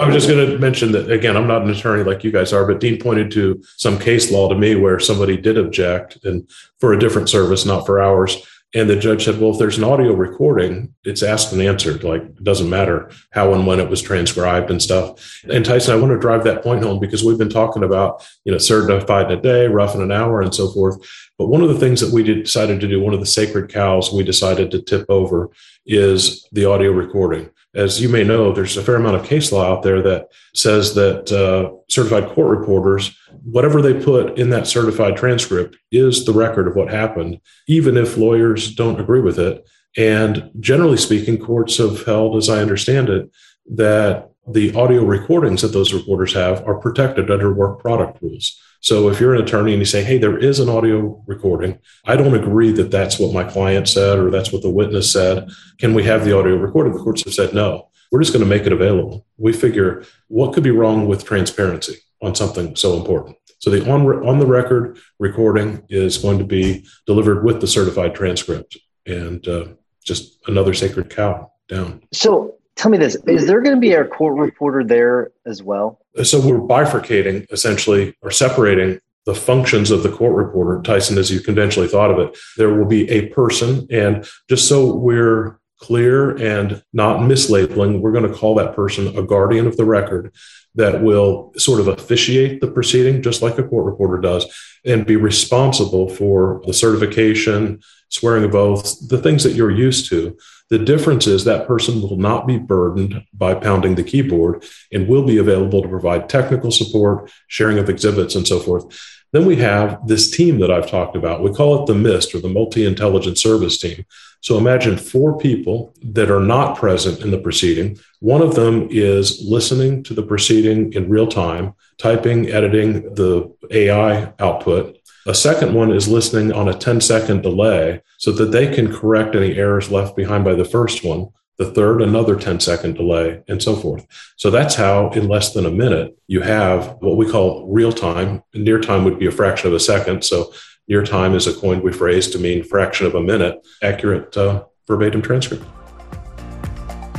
I 0.00 0.06
was 0.06 0.14
just 0.14 0.28
going 0.28 0.48
to 0.48 0.58
mention 0.58 0.92
that 0.92 1.10
again. 1.10 1.36
I'm 1.36 1.48
not 1.48 1.62
an 1.62 1.70
attorney 1.70 2.04
like 2.04 2.24
you 2.24 2.30
guys 2.30 2.52
are, 2.52 2.66
but 2.66 2.80
Dean 2.80 3.00
pointed 3.00 3.30
to 3.32 3.62
some 3.76 3.98
case 3.98 4.30
law 4.30 4.48
to 4.48 4.54
me 4.54 4.74
where 4.74 4.98
somebody 4.98 5.36
did 5.36 5.58
object 5.58 6.24
and 6.24 6.48
for 6.78 6.92
a 6.92 6.98
different 6.98 7.28
service, 7.28 7.66
not 7.66 7.84
for 7.84 8.00
ours. 8.00 8.46
And 8.74 8.88
the 8.88 8.96
judge 8.96 9.24
said, 9.24 9.38
well, 9.38 9.50
if 9.50 9.58
there's 9.58 9.76
an 9.76 9.84
audio 9.84 10.12
recording, 10.14 10.94
it's 11.04 11.22
asked 11.22 11.52
and 11.52 11.60
answered. 11.60 12.04
Like 12.04 12.22
it 12.22 12.42
doesn't 12.42 12.70
matter 12.70 13.10
how 13.30 13.52
and 13.52 13.66
when 13.66 13.80
it 13.80 13.90
was 13.90 14.00
transcribed 14.00 14.70
and 14.70 14.80
stuff. 14.80 15.42
And 15.52 15.64
Tyson, 15.64 15.92
I 15.92 16.00
want 16.00 16.12
to 16.12 16.18
drive 16.18 16.44
that 16.44 16.62
point 16.62 16.82
home 16.82 16.98
because 16.98 17.22
we've 17.22 17.38
been 17.38 17.50
talking 17.50 17.84
about, 17.84 18.26
you 18.44 18.52
know, 18.52 18.58
certified 18.58 19.30
in 19.30 19.38
a 19.38 19.42
day, 19.42 19.66
rough 19.66 19.94
in 19.94 20.00
an 20.00 20.12
hour, 20.12 20.40
and 20.40 20.54
so 20.54 20.70
forth. 20.70 20.96
But 21.38 21.48
one 21.48 21.62
of 21.62 21.68
the 21.68 21.78
things 21.78 22.00
that 22.00 22.12
we 22.12 22.22
decided 22.22 22.80
to 22.80 22.88
do, 22.88 23.00
one 23.00 23.14
of 23.14 23.20
the 23.20 23.26
sacred 23.26 23.70
cows 23.70 24.12
we 24.12 24.22
decided 24.22 24.70
to 24.70 24.80
tip 24.80 25.04
over 25.10 25.50
is 25.84 26.48
the 26.52 26.64
audio 26.64 26.92
recording 26.92 27.50
as 27.74 28.00
you 28.00 28.08
may 28.08 28.22
know, 28.22 28.52
there's 28.52 28.76
a 28.76 28.82
fair 28.82 28.96
amount 28.96 29.16
of 29.16 29.24
case 29.24 29.50
law 29.50 29.64
out 29.64 29.82
there 29.82 30.02
that 30.02 30.28
says 30.54 30.94
that 30.94 31.32
uh, 31.32 31.74
certified 31.88 32.28
court 32.28 32.58
reporters, 32.58 33.16
whatever 33.44 33.80
they 33.80 33.94
put 33.94 34.38
in 34.38 34.50
that 34.50 34.66
certified 34.66 35.16
transcript, 35.16 35.76
is 35.90 36.24
the 36.24 36.32
record 36.32 36.68
of 36.68 36.76
what 36.76 36.90
happened, 36.90 37.40
even 37.66 37.96
if 37.96 38.16
lawyers 38.16 38.74
don't 38.74 39.00
agree 39.00 39.20
with 39.20 39.38
it. 39.38 39.66
And 39.96 40.50
generally 40.60 40.96
speaking, 40.96 41.38
courts 41.38 41.78
have 41.78 42.04
held, 42.04 42.36
as 42.36 42.48
I 42.48 42.60
understand 42.60 43.08
it, 43.08 43.30
that 43.74 44.30
the 44.46 44.74
audio 44.74 45.04
recordings 45.04 45.62
that 45.62 45.68
those 45.68 45.94
reporters 45.94 46.34
have 46.34 46.66
are 46.66 46.78
protected 46.78 47.30
under 47.30 47.52
work 47.52 47.80
product 47.80 48.20
rules. 48.22 48.60
So 48.82 49.08
if 49.08 49.20
you're 49.20 49.34
an 49.34 49.42
attorney 49.42 49.72
and 49.72 49.80
you 49.80 49.86
say, 49.86 50.02
hey, 50.02 50.18
there 50.18 50.36
is 50.36 50.58
an 50.58 50.68
audio 50.68 51.22
recording, 51.26 51.78
I 52.04 52.16
don't 52.16 52.34
agree 52.34 52.72
that 52.72 52.90
that's 52.90 53.16
what 53.16 53.32
my 53.32 53.44
client 53.44 53.88
said 53.88 54.18
or 54.18 54.28
that's 54.28 54.52
what 54.52 54.62
the 54.62 54.70
witness 54.70 55.10
said. 55.10 55.48
Can 55.78 55.94
we 55.94 56.02
have 56.02 56.24
the 56.24 56.36
audio 56.36 56.56
recorded? 56.56 56.94
The 56.94 56.98
courts 56.98 57.22
have 57.24 57.32
said 57.32 57.54
no. 57.54 57.88
We're 58.10 58.20
just 58.20 58.32
going 58.32 58.44
to 58.44 58.48
make 58.48 58.66
it 58.66 58.72
available. 58.72 59.24
We 59.38 59.52
figure 59.52 60.04
what 60.26 60.52
could 60.52 60.64
be 60.64 60.72
wrong 60.72 61.06
with 61.06 61.24
transparency 61.24 61.98
on 62.20 62.34
something 62.34 62.74
so 62.74 62.96
important. 62.96 63.36
So 63.60 63.70
the 63.70 63.88
on, 63.88 64.04
on 64.26 64.40
the 64.40 64.46
record 64.46 64.98
recording 65.20 65.84
is 65.88 66.18
going 66.18 66.38
to 66.38 66.44
be 66.44 66.84
delivered 67.06 67.44
with 67.44 67.60
the 67.60 67.68
certified 67.68 68.16
transcript 68.16 68.76
and 69.06 69.46
uh, 69.46 69.66
just 70.04 70.38
another 70.48 70.74
sacred 70.74 71.08
cow 71.08 71.52
down. 71.68 72.02
So 72.12 72.56
tell 72.76 72.90
me 72.90 72.98
this 72.98 73.16
is 73.26 73.46
there 73.46 73.60
going 73.60 73.74
to 73.74 73.80
be 73.80 73.92
a 73.92 74.04
court 74.04 74.36
reporter 74.36 74.84
there 74.84 75.32
as 75.46 75.62
well? 75.62 76.00
So 76.22 76.40
we're 76.40 76.60
bifurcating 76.60 77.50
essentially 77.52 78.14
or 78.22 78.30
separating 78.30 79.00
the 79.24 79.34
functions 79.34 79.90
of 79.90 80.02
the 80.02 80.10
court 80.10 80.34
reporter. 80.34 80.82
Tyson 80.82 81.16
as 81.16 81.30
you 81.30 81.40
conventionally 81.40 81.88
thought 81.88 82.10
of 82.10 82.18
it 82.18 82.36
there 82.56 82.74
will 82.74 82.86
be 82.86 83.08
a 83.10 83.28
person 83.28 83.86
and 83.90 84.28
just 84.48 84.68
so 84.68 84.94
we're 84.94 85.58
clear 85.78 86.30
and 86.36 86.82
not 86.92 87.20
mislabeling 87.20 88.00
we're 88.00 88.12
going 88.12 88.30
to 88.30 88.38
call 88.38 88.54
that 88.54 88.74
person 88.74 89.08
a 89.18 89.22
guardian 89.22 89.66
of 89.66 89.76
the 89.76 89.84
record 89.84 90.32
that 90.76 91.02
will 91.02 91.52
sort 91.56 91.80
of 91.80 91.88
officiate 91.88 92.60
the 92.60 92.70
proceeding 92.70 93.20
just 93.20 93.42
like 93.42 93.58
a 93.58 93.64
court 93.64 93.84
reporter 93.84 94.20
does 94.20 94.46
and 94.84 95.06
be 95.06 95.16
responsible 95.16 96.08
for 96.08 96.62
the 96.66 96.72
certification 96.72 97.80
swearing 98.10 98.44
of 98.44 98.54
oaths 98.54 98.96
the 99.08 99.18
things 99.18 99.42
that 99.42 99.54
you're 99.54 99.72
used 99.72 100.08
to 100.08 100.36
the 100.72 100.78
difference 100.78 101.26
is 101.26 101.44
that 101.44 101.66
person 101.66 102.00
will 102.00 102.16
not 102.16 102.46
be 102.46 102.56
burdened 102.56 103.22
by 103.34 103.52
pounding 103.52 103.94
the 103.94 104.02
keyboard 104.02 104.64
and 104.90 105.06
will 105.06 105.22
be 105.22 105.36
available 105.36 105.82
to 105.82 105.88
provide 105.88 106.30
technical 106.30 106.70
support, 106.70 107.30
sharing 107.46 107.76
of 107.76 107.90
exhibits, 107.90 108.36
and 108.36 108.48
so 108.48 108.58
forth. 108.58 108.86
Then 109.32 109.44
we 109.44 109.56
have 109.56 110.06
this 110.06 110.30
team 110.30 110.60
that 110.60 110.70
I've 110.70 110.90
talked 110.90 111.14
about. 111.14 111.42
We 111.42 111.52
call 111.52 111.82
it 111.82 111.86
the 111.86 111.94
MIST 111.94 112.34
or 112.34 112.40
the 112.40 112.48
Multi 112.48 112.86
Intelligence 112.86 113.42
Service 113.42 113.76
Team. 113.76 114.06
So 114.40 114.56
imagine 114.56 114.96
four 114.96 115.36
people 115.36 115.94
that 116.04 116.30
are 116.30 116.40
not 116.40 116.78
present 116.78 117.20
in 117.20 117.32
the 117.32 117.38
proceeding. 117.38 117.98
One 118.20 118.40
of 118.40 118.54
them 118.54 118.88
is 118.90 119.44
listening 119.46 120.02
to 120.04 120.14
the 120.14 120.22
proceeding 120.22 120.94
in 120.94 121.10
real 121.10 121.26
time, 121.26 121.74
typing, 121.98 122.48
editing 122.48 123.14
the 123.14 123.54
AI 123.70 124.32
output. 124.38 124.96
A 125.26 125.34
second 125.34 125.72
one 125.74 125.92
is 125.92 126.08
listening 126.08 126.52
on 126.52 126.68
a 126.68 126.74
10 126.74 127.00
second 127.00 127.42
delay 127.42 128.02
so 128.18 128.32
that 128.32 128.50
they 128.50 128.74
can 128.74 128.92
correct 128.92 129.36
any 129.36 129.56
errors 129.56 129.90
left 129.90 130.16
behind 130.16 130.44
by 130.44 130.54
the 130.54 130.64
first 130.64 131.04
one. 131.04 131.28
The 131.58 131.70
third, 131.70 132.02
another 132.02 132.34
10 132.34 132.58
second 132.58 132.94
delay, 132.94 133.40
and 133.46 133.62
so 133.62 133.76
forth. 133.76 134.04
So 134.36 134.50
that's 134.50 134.74
how, 134.74 135.10
in 135.10 135.28
less 135.28 135.52
than 135.52 135.64
a 135.64 135.70
minute, 135.70 136.16
you 136.26 136.40
have 136.40 136.96
what 137.00 137.16
we 137.16 137.30
call 137.30 137.68
real 137.68 137.92
time. 137.92 138.42
Near 138.52 138.80
time 138.80 139.04
would 139.04 139.18
be 139.18 139.26
a 139.26 139.30
fraction 139.30 139.68
of 139.68 139.74
a 139.74 139.80
second. 139.80 140.24
So 140.24 140.52
near 140.88 141.04
time 141.04 141.34
is 141.36 141.46
a 141.46 141.54
coin 141.54 141.82
we 141.82 141.92
phrase 141.92 142.28
to 142.30 142.38
mean 142.38 142.64
fraction 142.64 143.06
of 143.06 143.14
a 143.14 143.22
minute, 143.22 143.64
accurate 143.80 144.36
uh, 144.36 144.64
verbatim 144.88 145.22
transcript. 145.22 145.64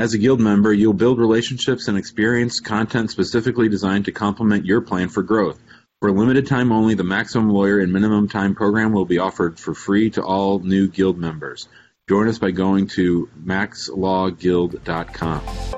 As 0.00 0.14
a 0.14 0.18
Guild 0.18 0.40
member, 0.40 0.72
you'll 0.72 0.94
build 0.94 1.18
relationships 1.18 1.86
and 1.86 1.98
experience 1.98 2.58
content 2.58 3.10
specifically 3.10 3.68
designed 3.68 4.06
to 4.06 4.12
complement 4.12 4.64
your 4.64 4.80
plan 4.80 5.10
for 5.10 5.22
growth. 5.22 5.60
For 6.00 6.10
limited 6.10 6.46
time 6.46 6.72
only, 6.72 6.94
the 6.94 7.04
Maximum 7.04 7.50
Lawyer 7.50 7.80
in 7.80 7.92
Minimum 7.92 8.26
Time 8.26 8.54
program 8.54 8.92
will 8.92 9.04
be 9.04 9.18
offered 9.18 9.60
for 9.60 9.74
free 9.74 10.08
to 10.12 10.22
all 10.22 10.60
new 10.60 10.88
Guild 10.88 11.18
members. 11.18 11.68
Join 12.08 12.28
us 12.28 12.38
by 12.38 12.50
going 12.50 12.86
to 12.86 13.28
maxlawguild.com. 13.44 15.42
I 15.46 15.76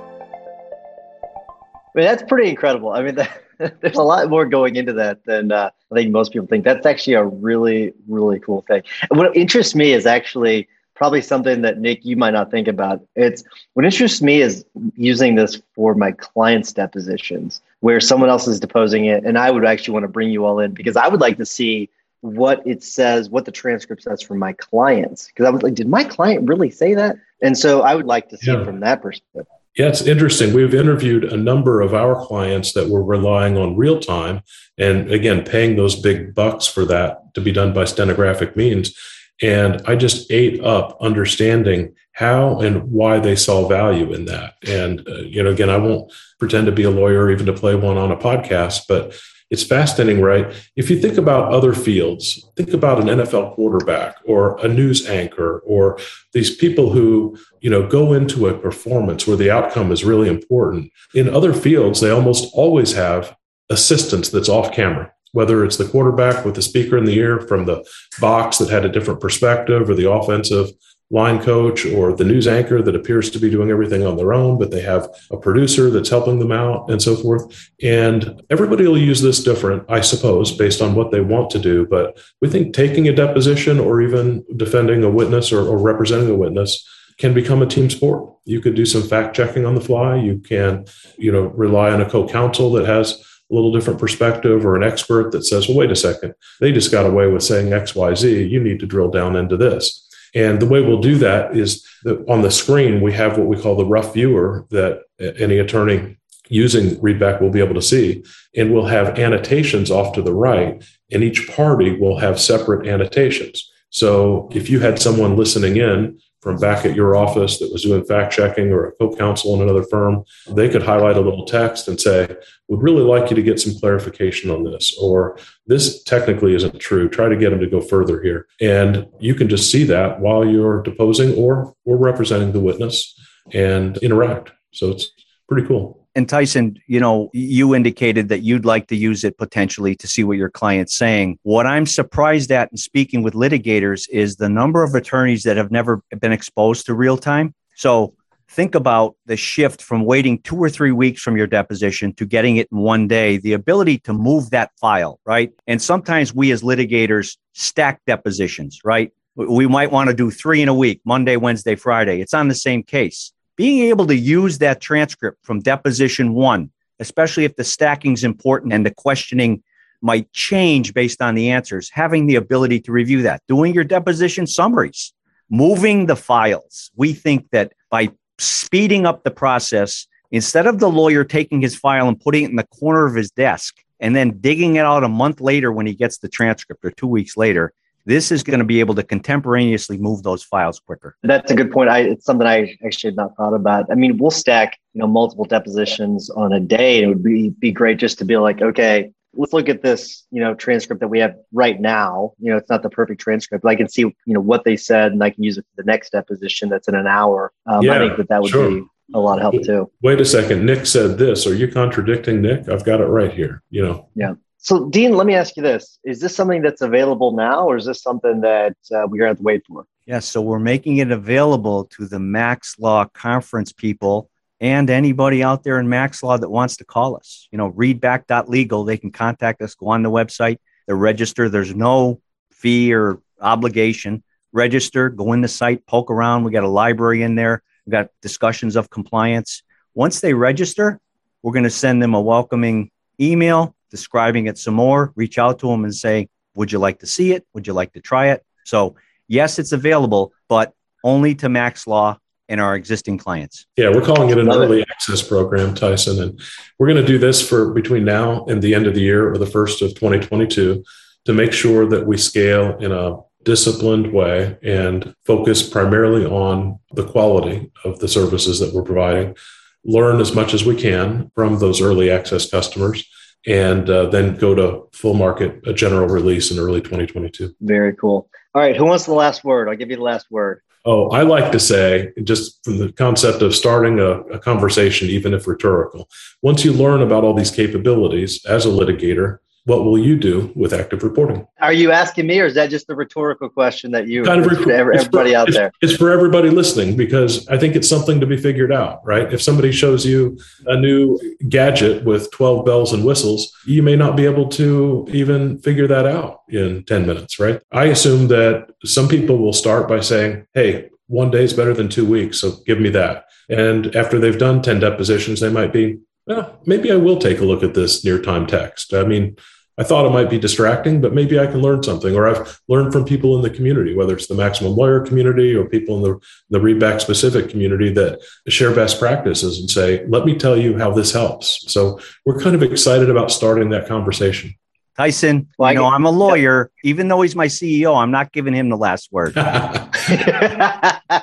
mean, 1.96 2.06
that's 2.06 2.22
pretty 2.22 2.48
incredible. 2.48 2.92
I 2.92 3.02
mean, 3.02 3.16
that, 3.16 3.42
there's 3.80 3.98
a 3.98 4.04
lot 4.04 4.30
more 4.30 4.46
going 4.46 4.76
into 4.76 4.92
that 4.92 5.24
than 5.24 5.50
uh, 5.50 5.70
I 5.90 5.94
think 5.96 6.12
most 6.12 6.32
people 6.32 6.46
think. 6.46 6.64
That's 6.64 6.86
actually 6.86 7.14
a 7.14 7.24
really, 7.24 7.92
really 8.06 8.38
cool 8.38 8.64
thing. 8.68 8.84
what 9.08 9.36
interests 9.36 9.74
me 9.74 9.92
is 9.92 10.06
actually 10.06 10.68
probably 11.02 11.20
something 11.20 11.62
that 11.62 11.80
Nick 11.80 12.04
you 12.04 12.16
might 12.16 12.30
not 12.30 12.52
think 12.52 12.68
about. 12.68 13.04
It's 13.16 13.42
what 13.72 13.84
interests 13.84 14.22
me 14.22 14.40
is 14.40 14.64
using 14.94 15.34
this 15.34 15.60
for 15.74 15.96
my 15.96 16.12
clients' 16.12 16.72
depositions 16.72 17.60
where 17.80 17.98
someone 17.98 18.30
else 18.30 18.46
is 18.46 18.60
deposing 18.60 19.06
it, 19.06 19.24
and 19.24 19.36
I 19.36 19.50
would 19.50 19.64
actually 19.64 19.94
want 19.94 20.04
to 20.04 20.08
bring 20.08 20.30
you 20.30 20.44
all 20.44 20.60
in 20.60 20.70
because 20.70 20.96
I 20.96 21.08
would 21.08 21.20
like 21.20 21.38
to 21.38 21.44
see 21.44 21.88
what 22.20 22.64
it 22.64 22.84
says, 22.84 23.28
what 23.28 23.46
the 23.46 23.50
transcript 23.50 24.04
says 24.04 24.22
from 24.22 24.38
my 24.38 24.52
clients. 24.52 25.26
Because 25.26 25.44
I 25.44 25.50
was 25.50 25.64
like, 25.64 25.74
did 25.74 25.88
my 25.88 26.04
client 26.04 26.48
really 26.48 26.70
say 26.70 26.94
that? 26.94 27.16
And 27.42 27.58
so 27.58 27.82
I 27.82 27.96
would 27.96 28.06
like 28.06 28.28
to 28.28 28.36
see 28.36 28.52
yeah. 28.52 28.64
from 28.64 28.78
that 28.78 29.02
perspective. 29.02 29.48
Yeah, 29.76 29.88
it's 29.88 30.02
interesting. 30.02 30.54
We've 30.54 30.72
interviewed 30.72 31.24
a 31.24 31.36
number 31.36 31.80
of 31.80 31.94
our 31.94 32.14
clients 32.24 32.74
that 32.74 32.88
were 32.88 33.02
relying 33.02 33.58
on 33.58 33.76
real 33.76 33.98
time 33.98 34.42
and 34.78 35.10
again, 35.10 35.42
paying 35.42 35.74
those 35.74 36.00
big 36.00 36.32
bucks 36.32 36.68
for 36.68 36.84
that 36.84 37.34
to 37.34 37.40
be 37.40 37.50
done 37.50 37.72
by 37.72 37.86
stenographic 37.86 38.54
means. 38.54 38.96
And 39.40 39.82
I 39.86 39.96
just 39.96 40.30
ate 40.30 40.62
up 40.62 40.96
understanding 41.00 41.94
how 42.12 42.60
and 42.60 42.90
why 42.90 43.18
they 43.18 43.34
saw 43.34 43.66
value 43.66 44.12
in 44.12 44.26
that. 44.26 44.54
And, 44.66 45.06
uh, 45.08 45.22
you 45.22 45.42
know, 45.42 45.50
again, 45.50 45.70
I 45.70 45.78
won't 45.78 46.12
pretend 46.38 46.66
to 46.66 46.72
be 46.72 46.82
a 46.82 46.90
lawyer, 46.90 47.30
even 47.30 47.46
to 47.46 47.52
play 47.52 47.74
one 47.74 47.96
on 47.96 48.12
a 48.12 48.16
podcast, 48.16 48.82
but 48.86 49.14
it's 49.50 49.62
fascinating, 49.62 50.22
right? 50.22 50.50
If 50.76 50.88
you 50.88 50.98
think 50.98 51.18
about 51.18 51.52
other 51.52 51.74
fields, 51.74 52.48
think 52.56 52.72
about 52.72 53.00
an 53.00 53.08
NFL 53.08 53.54
quarterback 53.54 54.16
or 54.24 54.58
a 54.64 54.68
news 54.68 55.06
anchor 55.06 55.58
or 55.60 55.98
these 56.32 56.56
people 56.56 56.90
who, 56.90 57.36
you 57.60 57.68
know, 57.68 57.86
go 57.86 58.14
into 58.14 58.48
a 58.48 58.58
performance 58.58 59.26
where 59.26 59.36
the 59.36 59.50
outcome 59.50 59.92
is 59.92 60.04
really 60.04 60.28
important. 60.28 60.90
In 61.14 61.28
other 61.28 61.52
fields, 61.52 62.00
they 62.00 62.10
almost 62.10 62.50
always 62.54 62.94
have 62.94 63.36
assistance 63.68 64.30
that's 64.30 64.48
off 64.48 64.72
camera 64.72 65.12
whether 65.32 65.64
it's 65.64 65.76
the 65.76 65.88
quarterback 65.88 66.44
with 66.44 66.54
the 66.54 66.62
speaker 66.62 66.96
in 66.96 67.04
the 67.04 67.18
ear 67.18 67.40
from 67.40 67.66
the 67.66 67.84
box 68.20 68.58
that 68.58 68.70
had 68.70 68.84
a 68.84 68.88
different 68.88 69.20
perspective 69.20 69.88
or 69.88 69.94
the 69.94 70.10
offensive 70.10 70.70
line 71.12 71.42
coach 71.42 71.84
or 71.84 72.14
the 72.14 72.24
news 72.24 72.48
anchor 72.48 72.80
that 72.80 72.96
appears 72.96 73.30
to 73.30 73.38
be 73.38 73.50
doing 73.50 73.70
everything 73.70 74.04
on 74.04 74.16
their 74.16 74.32
own, 74.32 74.58
but 74.58 74.70
they 74.70 74.80
have 74.80 75.06
a 75.30 75.36
producer 75.36 75.90
that's 75.90 76.08
helping 76.08 76.38
them 76.38 76.50
out 76.50 76.90
and 76.90 77.02
so 77.02 77.14
forth. 77.14 77.70
And 77.82 78.42
everybody 78.48 78.86
will 78.86 78.96
use 78.96 79.20
this 79.20 79.44
different, 79.44 79.84
I 79.90 80.00
suppose, 80.00 80.56
based 80.56 80.80
on 80.80 80.94
what 80.94 81.10
they 81.10 81.20
want 81.20 81.50
to 81.50 81.58
do. 81.58 81.86
But 81.86 82.18
we 82.40 82.48
think 82.48 82.72
taking 82.72 83.08
a 83.08 83.14
deposition 83.14 83.78
or 83.78 84.00
even 84.00 84.42
defending 84.56 85.04
a 85.04 85.10
witness 85.10 85.52
or, 85.52 85.60
or 85.68 85.76
representing 85.76 86.30
a 86.30 86.34
witness 86.34 86.82
can 87.18 87.34
become 87.34 87.60
a 87.60 87.66
team 87.66 87.90
sport. 87.90 88.34
You 88.46 88.62
could 88.62 88.74
do 88.74 88.86
some 88.86 89.02
fact 89.02 89.36
checking 89.36 89.66
on 89.66 89.74
the 89.74 89.82
fly. 89.82 90.16
You 90.16 90.38
can, 90.38 90.86
you 91.18 91.30
know, 91.30 91.42
rely 91.42 91.90
on 91.90 92.00
a 92.00 92.08
co-counsel 92.08 92.72
that 92.72 92.86
has 92.86 93.22
a 93.52 93.54
little 93.54 93.72
different 93.72 94.00
perspective 94.00 94.64
or 94.64 94.74
an 94.76 94.82
expert 94.82 95.30
that 95.32 95.44
says, 95.44 95.68
well, 95.68 95.76
wait 95.76 95.90
a 95.90 95.96
second, 95.96 96.34
they 96.58 96.72
just 96.72 96.90
got 96.90 97.06
away 97.06 97.26
with 97.26 97.42
saying 97.42 97.68
XYZ. 97.68 98.48
You 98.48 98.62
need 98.62 98.80
to 98.80 98.86
drill 98.86 99.10
down 99.10 99.36
into 99.36 99.56
this. 99.56 100.08
And 100.34 100.60
the 100.60 100.66
way 100.66 100.80
we'll 100.80 101.02
do 101.02 101.16
that 101.18 101.54
is 101.54 101.86
that 102.04 102.24
on 102.28 102.40
the 102.40 102.50
screen, 102.50 103.02
we 103.02 103.12
have 103.12 103.36
what 103.36 103.46
we 103.48 103.60
call 103.60 103.76
the 103.76 103.84
rough 103.84 104.14
viewer 104.14 104.66
that 104.70 105.02
any 105.20 105.58
attorney 105.58 106.16
using 106.48 106.96
readback 106.96 107.40
will 107.42 107.50
be 107.50 107.60
able 107.60 107.74
to 107.74 107.82
see. 107.82 108.24
And 108.56 108.72
we'll 108.72 108.86
have 108.86 109.18
annotations 109.18 109.90
off 109.90 110.14
to 110.14 110.22
the 110.22 110.34
right, 110.34 110.82
and 111.10 111.22
each 111.22 111.48
party 111.48 111.98
will 111.98 112.18
have 112.18 112.40
separate 112.40 112.86
annotations. 112.86 113.70
So 113.90 114.48
if 114.52 114.70
you 114.70 114.80
had 114.80 114.98
someone 114.98 115.36
listening 115.36 115.76
in 115.76 116.18
from 116.42 116.58
back 116.58 116.84
at 116.84 116.96
your 116.96 117.14
office 117.16 117.60
that 117.60 117.72
was 117.72 117.82
doing 117.82 118.04
fact 118.04 118.32
checking 118.32 118.72
or 118.72 118.86
a 118.86 118.92
co-counsel 118.92 119.54
in 119.54 119.62
another 119.62 119.84
firm, 119.84 120.24
they 120.50 120.68
could 120.68 120.82
highlight 120.82 121.16
a 121.16 121.20
little 121.20 121.46
text 121.46 121.86
and 121.86 122.00
say, 122.00 122.28
would 122.68 122.82
really 122.82 123.02
like 123.02 123.30
you 123.30 123.36
to 123.36 123.42
get 123.42 123.60
some 123.60 123.78
clarification 123.78 124.50
on 124.50 124.64
this, 124.64 124.96
or 125.00 125.38
this 125.66 126.02
technically 126.02 126.54
isn't 126.54 126.80
true. 126.80 127.08
Try 127.08 127.28
to 127.28 127.36
get 127.36 127.50
them 127.50 127.60
to 127.60 127.68
go 127.68 127.80
further 127.80 128.20
here. 128.20 128.48
And 128.60 129.06
you 129.20 129.36
can 129.36 129.48
just 129.48 129.70
see 129.70 129.84
that 129.84 130.20
while 130.20 130.44
you're 130.44 130.82
deposing 130.82 131.34
or 131.36 131.74
or 131.84 131.96
representing 131.96 132.52
the 132.52 132.60
witness 132.60 133.18
and 133.52 133.96
interact. 133.98 134.50
So 134.72 134.90
it's 134.90 135.12
pretty 135.48 135.66
cool 135.66 136.01
and 136.14 136.28
Tyson, 136.28 136.78
you 136.86 137.00
know, 137.00 137.30
you 137.32 137.74
indicated 137.74 138.28
that 138.28 138.40
you'd 138.40 138.64
like 138.64 138.88
to 138.88 138.96
use 138.96 139.24
it 139.24 139.38
potentially 139.38 139.94
to 139.96 140.06
see 140.06 140.24
what 140.24 140.36
your 140.36 140.50
client's 140.50 140.94
saying. 140.94 141.38
What 141.42 141.66
I'm 141.66 141.86
surprised 141.86 142.52
at 142.52 142.70
in 142.70 142.76
speaking 142.76 143.22
with 143.22 143.34
litigators 143.34 144.08
is 144.10 144.36
the 144.36 144.48
number 144.48 144.82
of 144.82 144.94
attorneys 144.94 145.42
that 145.44 145.56
have 145.56 145.70
never 145.70 146.02
been 146.20 146.32
exposed 146.32 146.86
to 146.86 146.94
real 146.94 147.16
time. 147.16 147.54
So 147.76 148.14
think 148.50 148.74
about 148.74 149.16
the 149.24 149.36
shift 149.36 149.80
from 149.80 150.04
waiting 150.04 150.38
two 150.40 150.56
or 150.56 150.68
three 150.68 150.92
weeks 150.92 151.22
from 151.22 151.36
your 151.36 151.46
deposition 151.46 152.12
to 152.14 152.26
getting 152.26 152.58
it 152.58 152.68
in 152.70 152.78
one 152.78 153.08
day, 153.08 153.38
the 153.38 153.54
ability 153.54 153.98
to 154.00 154.12
move 154.12 154.50
that 154.50 154.70
file, 154.78 155.18
right? 155.24 155.52
And 155.66 155.80
sometimes 155.80 156.34
we 156.34 156.52
as 156.52 156.62
litigators 156.62 157.38
stack 157.54 158.02
depositions, 158.06 158.80
right? 158.84 159.10
We 159.34 159.66
might 159.66 159.90
want 159.90 160.10
to 160.10 160.14
do 160.14 160.30
three 160.30 160.60
in 160.60 160.68
a 160.68 160.74
week, 160.74 161.00
Monday, 161.06 161.36
Wednesday, 161.36 161.74
Friday. 161.74 162.20
It's 162.20 162.34
on 162.34 162.48
the 162.48 162.54
same 162.54 162.82
case 162.82 163.32
being 163.56 163.88
able 163.88 164.06
to 164.06 164.16
use 164.16 164.58
that 164.58 164.80
transcript 164.80 165.44
from 165.44 165.60
deposition 165.60 166.34
one, 166.34 166.70
especially 167.00 167.44
if 167.44 167.56
the 167.56 167.64
stacking 167.64 168.12
is 168.12 168.24
important 168.24 168.72
and 168.72 168.84
the 168.86 168.94
questioning 168.94 169.62
might 170.00 170.32
change 170.32 170.94
based 170.94 171.22
on 171.22 171.34
the 171.34 171.50
answers, 171.50 171.88
having 171.90 172.26
the 172.26 172.34
ability 172.34 172.80
to 172.80 172.92
review 172.92 173.22
that, 173.22 173.42
doing 173.46 173.72
your 173.72 173.84
deposition 173.84 174.46
summaries, 174.46 175.12
moving 175.48 176.06
the 176.06 176.16
files. 176.16 176.90
We 176.96 177.12
think 177.12 177.50
that 177.50 177.72
by 177.90 178.10
speeding 178.38 179.06
up 179.06 179.22
the 179.22 179.30
process, 179.30 180.06
instead 180.30 180.66
of 180.66 180.80
the 180.80 180.90
lawyer 180.90 181.24
taking 181.24 181.60
his 181.60 181.76
file 181.76 182.08
and 182.08 182.18
putting 182.18 182.44
it 182.44 182.50
in 182.50 182.56
the 182.56 182.66
corner 182.66 183.06
of 183.06 183.14
his 183.14 183.30
desk 183.30 183.76
and 184.00 184.16
then 184.16 184.38
digging 184.40 184.76
it 184.76 184.84
out 184.84 185.04
a 185.04 185.08
month 185.08 185.40
later 185.40 185.70
when 185.70 185.86
he 185.86 185.94
gets 185.94 186.18
the 186.18 186.28
transcript 186.28 186.84
or 186.84 186.90
two 186.90 187.06
weeks 187.06 187.36
later, 187.36 187.72
this 188.04 188.32
is 188.32 188.42
going 188.42 188.58
to 188.58 188.64
be 188.64 188.80
able 188.80 188.94
to 188.96 189.02
contemporaneously 189.02 189.98
move 189.98 190.22
those 190.22 190.42
files 190.42 190.80
quicker. 190.80 191.16
That's 191.22 191.50
a 191.50 191.54
good 191.54 191.70
point. 191.70 191.90
I, 191.90 192.00
it's 192.00 192.24
something 192.24 192.46
I 192.46 192.76
actually 192.84 193.08
had 193.08 193.16
not 193.16 193.36
thought 193.36 193.54
about. 193.54 193.86
I 193.90 193.94
mean, 193.94 194.16
we'll 194.18 194.30
stack, 194.30 194.78
you 194.92 195.00
know, 195.00 195.06
multiple 195.06 195.44
depositions 195.44 196.30
on 196.30 196.52
a 196.52 196.60
day. 196.60 197.02
It 197.02 197.06
would 197.06 197.22
be, 197.22 197.50
be 197.50 197.72
great 197.72 197.98
just 197.98 198.18
to 198.18 198.24
be 198.24 198.36
like, 198.36 198.60
okay, 198.60 199.12
let's 199.34 199.52
look 199.52 199.68
at 199.68 199.82
this, 199.82 200.26
you 200.30 200.40
know, 200.40 200.54
transcript 200.54 201.00
that 201.00 201.08
we 201.08 201.18
have 201.20 201.34
right 201.52 201.80
now. 201.80 202.32
You 202.38 202.52
know, 202.52 202.58
it's 202.58 202.70
not 202.70 202.82
the 202.82 202.90
perfect 202.90 203.20
transcript, 203.20 203.62
but 203.62 203.70
I 203.70 203.76
can 203.76 203.88
see, 203.88 204.02
you 204.02 204.14
know, 204.26 204.40
what 204.40 204.64
they 204.64 204.76
said 204.76 205.12
and 205.12 205.22
I 205.22 205.30
can 205.30 205.42
use 205.42 205.58
it 205.58 205.62
for 205.62 205.82
the 205.82 205.86
next 205.86 206.10
deposition 206.10 206.68
that's 206.68 206.88
in 206.88 206.94
an 206.94 207.06
hour. 207.06 207.52
Um, 207.66 207.82
yeah, 207.82 207.94
I 207.94 207.98
think 207.98 208.16
that 208.18 208.28
that 208.28 208.42
would 208.42 208.50
sure. 208.50 208.70
be 208.70 208.84
a 209.14 209.20
lot 209.20 209.38
of 209.38 209.42
help 209.42 209.64
too. 209.64 209.90
Wait 210.02 210.20
a 210.20 210.24
second. 210.24 210.64
Nick 210.64 210.86
said 210.86 211.18
this. 211.18 211.46
Are 211.46 211.54
you 211.54 211.68
contradicting 211.68 212.42
Nick? 212.42 212.68
I've 212.68 212.84
got 212.84 213.00
it 213.00 213.06
right 213.06 213.32
here. 213.32 213.62
You 213.70 213.86
know? 213.86 214.08
Yeah. 214.14 214.34
So, 214.64 214.88
Dean, 214.88 215.16
let 215.16 215.26
me 215.26 215.34
ask 215.34 215.56
you 215.56 215.62
this: 215.62 215.98
Is 216.04 216.20
this 216.20 216.36
something 216.36 216.62
that's 216.62 216.82
available 216.82 217.32
now, 217.32 217.66
or 217.66 217.76
is 217.76 217.84
this 217.84 218.00
something 218.00 218.40
that 218.42 218.76
uh, 218.94 219.02
we're 219.08 219.18
going 219.18 219.20
to 219.20 219.26
have 219.26 219.36
to 219.38 219.42
wait 219.42 219.62
for? 219.66 219.84
Yes, 220.06 220.14
yeah, 220.14 220.18
so 220.20 220.40
we're 220.40 220.60
making 220.60 220.98
it 220.98 221.10
available 221.10 221.86
to 221.96 222.06
the 222.06 222.20
Max 222.20 222.78
Law 222.78 223.04
conference 223.06 223.72
people 223.72 224.30
and 224.60 224.88
anybody 224.88 225.42
out 225.42 225.64
there 225.64 225.80
in 225.80 225.88
Max 225.88 226.22
Law 226.22 226.36
that 226.36 226.48
wants 226.48 226.76
to 226.76 226.84
call 226.84 227.16
us. 227.16 227.48
You 227.50 227.58
know, 227.58 227.72
readback.legal. 227.72 228.84
They 228.84 228.96
can 228.96 229.10
contact 229.10 229.60
us. 229.62 229.74
Go 229.74 229.88
on 229.88 230.04
the 230.04 230.10
website. 230.10 230.58
They 230.86 230.94
register. 230.94 231.48
There's 231.48 231.74
no 231.74 232.20
fee 232.52 232.94
or 232.94 233.20
obligation. 233.40 234.22
Register. 234.52 235.08
Go 235.08 235.32
in 235.32 235.40
the 235.40 235.48
site. 235.48 235.84
Poke 235.86 236.08
around. 236.08 236.44
We 236.44 236.52
got 236.52 236.62
a 236.62 236.68
library 236.68 237.24
in 237.24 237.34
there. 237.34 237.64
We 237.84 237.90
got 237.90 238.10
discussions 238.20 238.76
of 238.76 238.90
compliance. 238.90 239.64
Once 239.92 240.20
they 240.20 240.34
register, 240.34 241.00
we're 241.42 241.52
going 241.52 241.64
to 241.64 241.70
send 241.70 242.00
them 242.00 242.14
a 242.14 242.20
welcoming 242.20 242.92
email 243.20 243.74
describing 243.92 244.46
it 244.46 244.58
some 244.58 244.74
more, 244.74 245.12
reach 245.14 245.38
out 245.38 245.60
to 245.60 245.68
them 245.68 245.84
and 245.84 245.94
say, 245.94 246.28
Would 246.56 246.72
you 246.72 246.80
like 246.80 246.98
to 247.00 247.06
see 247.06 247.32
it? 247.32 247.46
Would 247.52 247.66
you 247.68 247.74
like 247.74 247.92
to 247.92 248.00
try 248.00 248.30
it? 248.30 248.44
So, 248.64 248.96
yes, 249.28 249.58
it's 249.60 249.72
available, 249.72 250.32
but 250.48 250.72
only 251.04 251.34
to 251.36 251.48
Max 251.48 251.86
Law 251.86 252.18
and 252.48 252.60
our 252.60 252.74
existing 252.74 253.18
clients. 253.18 253.66
Yeah, 253.76 253.90
we're 253.90 254.04
calling 254.04 254.30
it 254.30 254.38
an 254.38 254.50
early 254.50 254.82
access 254.90 255.22
program, 255.22 255.74
Tyson. 255.74 256.22
And 256.22 256.40
we're 256.78 256.88
going 256.88 257.04
to 257.04 257.06
do 257.06 257.18
this 257.18 257.46
for 257.46 257.72
between 257.72 258.04
now 258.04 258.44
and 258.46 258.60
the 258.62 258.74
end 258.74 258.86
of 258.86 258.94
the 258.94 259.00
year 259.00 259.30
or 259.30 259.38
the 259.38 259.46
first 259.46 259.82
of 259.82 259.90
2022 259.90 260.82
to 261.26 261.32
make 261.32 261.52
sure 261.52 261.88
that 261.88 262.06
we 262.06 262.16
scale 262.16 262.76
in 262.78 262.92
a 262.92 263.16
disciplined 263.44 264.12
way 264.12 264.56
and 264.62 265.14
focus 265.24 265.68
primarily 265.68 266.24
on 266.24 266.78
the 266.92 267.06
quality 267.06 267.70
of 267.84 267.98
the 267.98 268.08
services 268.08 268.58
that 268.60 268.72
we're 268.72 268.82
providing. 268.82 269.36
Learn 269.84 270.20
as 270.20 270.34
much 270.34 270.54
as 270.54 270.64
we 270.64 270.76
can 270.76 271.30
from 271.34 271.58
those 271.58 271.80
early 271.80 272.10
access 272.10 272.50
customers 272.50 273.04
and 273.46 273.88
uh, 273.90 274.06
then 274.06 274.36
go 274.36 274.54
to 274.54 274.88
full 274.92 275.14
market, 275.14 275.60
a 275.66 275.72
general 275.72 276.06
release 276.06 276.50
in 276.50 276.58
early 276.58 276.80
2022. 276.80 277.54
Very 277.60 277.94
cool. 277.96 278.28
All 278.54 278.62
right, 278.62 278.76
who 278.76 278.84
wants 278.84 279.06
the 279.06 279.14
last 279.14 279.44
word? 279.44 279.68
I'll 279.68 279.76
give 279.76 279.90
you 279.90 279.96
the 279.96 280.02
last 280.02 280.30
word. 280.30 280.62
Oh, 280.84 281.10
I 281.10 281.22
like 281.22 281.52
to 281.52 281.60
say, 281.60 282.12
just 282.24 282.62
from 282.64 282.78
the 282.78 282.92
concept 282.92 283.40
of 283.40 283.54
starting 283.54 284.00
a, 284.00 284.20
a, 284.22 284.38
conversation, 284.40 285.08
even 285.08 285.32
if 285.32 285.46
rhetorical, 285.46 286.08
once 286.42 286.64
you 286.64 286.72
learn 286.72 287.02
about 287.02 287.22
all 287.22 287.34
these 287.34 287.52
capabilities 287.52 288.44
as 288.46 288.66
a 288.66 288.68
litigator, 288.68 289.38
what 289.64 289.84
will 289.84 289.98
you 289.98 290.16
do 290.16 290.52
with 290.56 290.72
active 290.72 291.04
reporting? 291.04 291.46
Are 291.60 291.72
you 291.72 291.92
asking 291.92 292.26
me, 292.26 292.40
or 292.40 292.46
is 292.46 292.54
that 292.54 292.70
just 292.70 292.90
a 292.90 292.94
rhetorical 292.94 293.48
question 293.48 293.92
that 293.92 294.08
you 294.08 294.24
kind 294.24 294.44
of 294.44 294.46
for 294.58 294.72
everybody 294.72 295.32
for, 295.32 295.36
out 295.36 295.48
it's, 295.48 295.56
there? 295.56 295.70
It's 295.80 295.94
for 295.94 296.10
everybody 296.10 296.50
listening 296.50 296.96
because 296.96 297.46
I 297.48 297.58
think 297.58 297.76
it's 297.76 297.88
something 297.88 298.18
to 298.20 298.26
be 298.26 298.36
figured 298.36 298.72
out, 298.72 299.04
right? 299.04 299.32
If 299.32 299.40
somebody 299.40 299.70
shows 299.70 300.04
you 300.04 300.38
a 300.66 300.76
new 300.76 301.18
gadget 301.48 302.04
with 302.04 302.30
12 302.32 302.66
bells 302.66 302.92
and 302.92 303.04
whistles, 303.04 303.52
you 303.64 303.82
may 303.82 303.94
not 303.94 304.16
be 304.16 304.24
able 304.24 304.48
to 304.50 305.06
even 305.12 305.58
figure 305.60 305.86
that 305.86 306.06
out 306.06 306.42
in 306.48 306.84
10 306.84 307.06
minutes, 307.06 307.38
right? 307.38 307.60
I 307.70 307.84
assume 307.84 308.28
that 308.28 308.68
some 308.84 309.08
people 309.08 309.38
will 309.38 309.52
start 309.52 309.88
by 309.88 310.00
saying, 310.00 310.46
hey, 310.54 310.90
one 311.06 311.30
day 311.30 311.44
is 311.44 311.52
better 311.52 311.74
than 311.74 311.88
two 311.88 312.06
weeks, 312.06 312.40
so 312.40 312.56
give 312.66 312.80
me 312.80 312.88
that. 312.90 313.26
And 313.48 313.94
after 313.94 314.18
they've 314.18 314.38
done 314.38 314.62
10 314.62 314.80
depositions, 314.80 315.40
they 315.40 315.50
might 315.50 315.72
be, 315.72 315.98
well, 316.26 316.60
maybe 316.66 316.92
I 316.92 316.96
will 316.96 317.18
take 317.18 317.40
a 317.40 317.44
look 317.44 317.62
at 317.62 317.74
this 317.74 318.04
near 318.04 318.20
time 318.20 318.46
text. 318.46 318.94
I 318.94 319.04
mean, 319.04 319.36
I 319.78 319.84
thought 319.84 320.04
it 320.04 320.10
might 320.10 320.28
be 320.28 320.38
distracting, 320.38 321.00
but 321.00 321.14
maybe 321.14 321.40
I 321.40 321.46
can 321.46 321.62
learn 321.62 321.82
something. 321.82 322.14
Or 322.14 322.28
I've 322.28 322.60
learned 322.68 322.92
from 322.92 323.04
people 323.04 323.36
in 323.36 323.42
the 323.42 323.50
community, 323.50 323.94
whether 323.94 324.14
it's 324.14 324.26
the 324.26 324.34
maximum 324.34 324.76
lawyer 324.76 325.00
community 325.00 325.54
or 325.54 325.64
people 325.66 325.96
in 325.96 326.02
the, 326.02 326.20
the 326.50 326.58
readback 326.58 327.00
specific 327.00 327.48
community 327.48 327.90
that 327.94 328.20
share 328.48 328.74
best 328.74 329.00
practices 329.00 329.58
and 329.58 329.70
say, 329.70 330.04
let 330.06 330.26
me 330.26 330.36
tell 330.36 330.56
you 330.56 330.78
how 330.78 330.92
this 330.92 331.12
helps. 331.12 331.64
So 331.72 331.98
we're 332.26 332.38
kind 332.38 332.54
of 332.54 332.62
excited 332.62 333.08
about 333.08 333.30
starting 333.30 333.70
that 333.70 333.88
conversation. 333.88 334.54
Tyson, 334.96 335.48
well, 335.56 335.72
you 335.72 335.78
know, 335.78 335.86
I'm 335.86 336.04
a 336.04 336.10
lawyer. 336.10 336.70
Even 336.84 337.08
though 337.08 337.22
he's 337.22 337.34
my 337.34 337.46
CEO, 337.46 337.96
I'm 337.96 338.10
not 338.10 338.30
giving 338.30 338.52
him 338.52 338.68
the 338.68 338.76
last 338.76 339.10
word. 339.10 339.32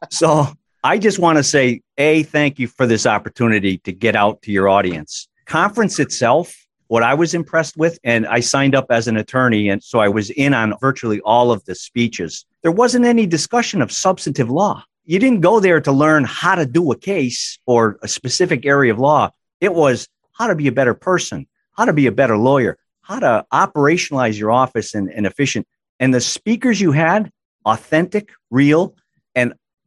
so 0.10 0.46
I 0.82 0.96
just 0.96 1.18
want 1.18 1.36
to 1.36 1.44
say, 1.44 1.82
A, 1.98 2.22
thank 2.22 2.58
you 2.58 2.66
for 2.66 2.86
this 2.86 3.04
opportunity 3.04 3.78
to 3.78 3.92
get 3.92 4.16
out 4.16 4.40
to 4.42 4.52
your 4.52 4.68
audience. 4.68 5.28
Conference 5.44 5.98
itself 5.98 6.54
what 6.86 7.02
I 7.04 7.14
was 7.14 7.34
impressed 7.34 7.76
with, 7.76 8.00
and 8.02 8.26
I 8.26 8.40
signed 8.40 8.74
up 8.74 8.86
as 8.90 9.06
an 9.06 9.16
attorney, 9.16 9.68
and 9.68 9.80
so 9.80 10.00
I 10.00 10.08
was 10.08 10.30
in 10.30 10.54
on 10.54 10.74
virtually 10.80 11.20
all 11.20 11.52
of 11.52 11.64
the 11.66 11.76
speeches. 11.76 12.44
There 12.62 12.72
wasn't 12.72 13.04
any 13.04 13.26
discussion 13.26 13.80
of 13.80 13.92
substantive 13.92 14.50
law. 14.50 14.82
You 15.04 15.20
didn't 15.20 15.40
go 15.40 15.60
there 15.60 15.80
to 15.82 15.92
learn 15.92 16.24
how 16.24 16.56
to 16.56 16.66
do 16.66 16.90
a 16.90 16.98
case 16.98 17.60
or 17.64 17.98
a 18.02 18.08
specific 18.08 18.66
area 18.66 18.92
of 18.92 18.98
law. 18.98 19.30
It 19.60 19.72
was 19.72 20.08
how 20.32 20.48
to 20.48 20.56
be 20.56 20.66
a 20.66 20.72
better 20.72 20.94
person, 20.94 21.46
how 21.76 21.84
to 21.84 21.92
be 21.92 22.06
a 22.06 22.12
better 22.12 22.36
lawyer, 22.36 22.76
how 23.02 23.20
to 23.20 23.46
operationalize 23.52 24.36
your 24.36 24.50
office 24.50 24.94
and, 24.94 25.12
and 25.12 25.26
efficient. 25.26 25.68
And 26.00 26.12
the 26.12 26.20
speakers 26.20 26.80
you 26.80 26.90
had, 26.90 27.30
authentic, 27.66 28.30
real, 28.50 28.96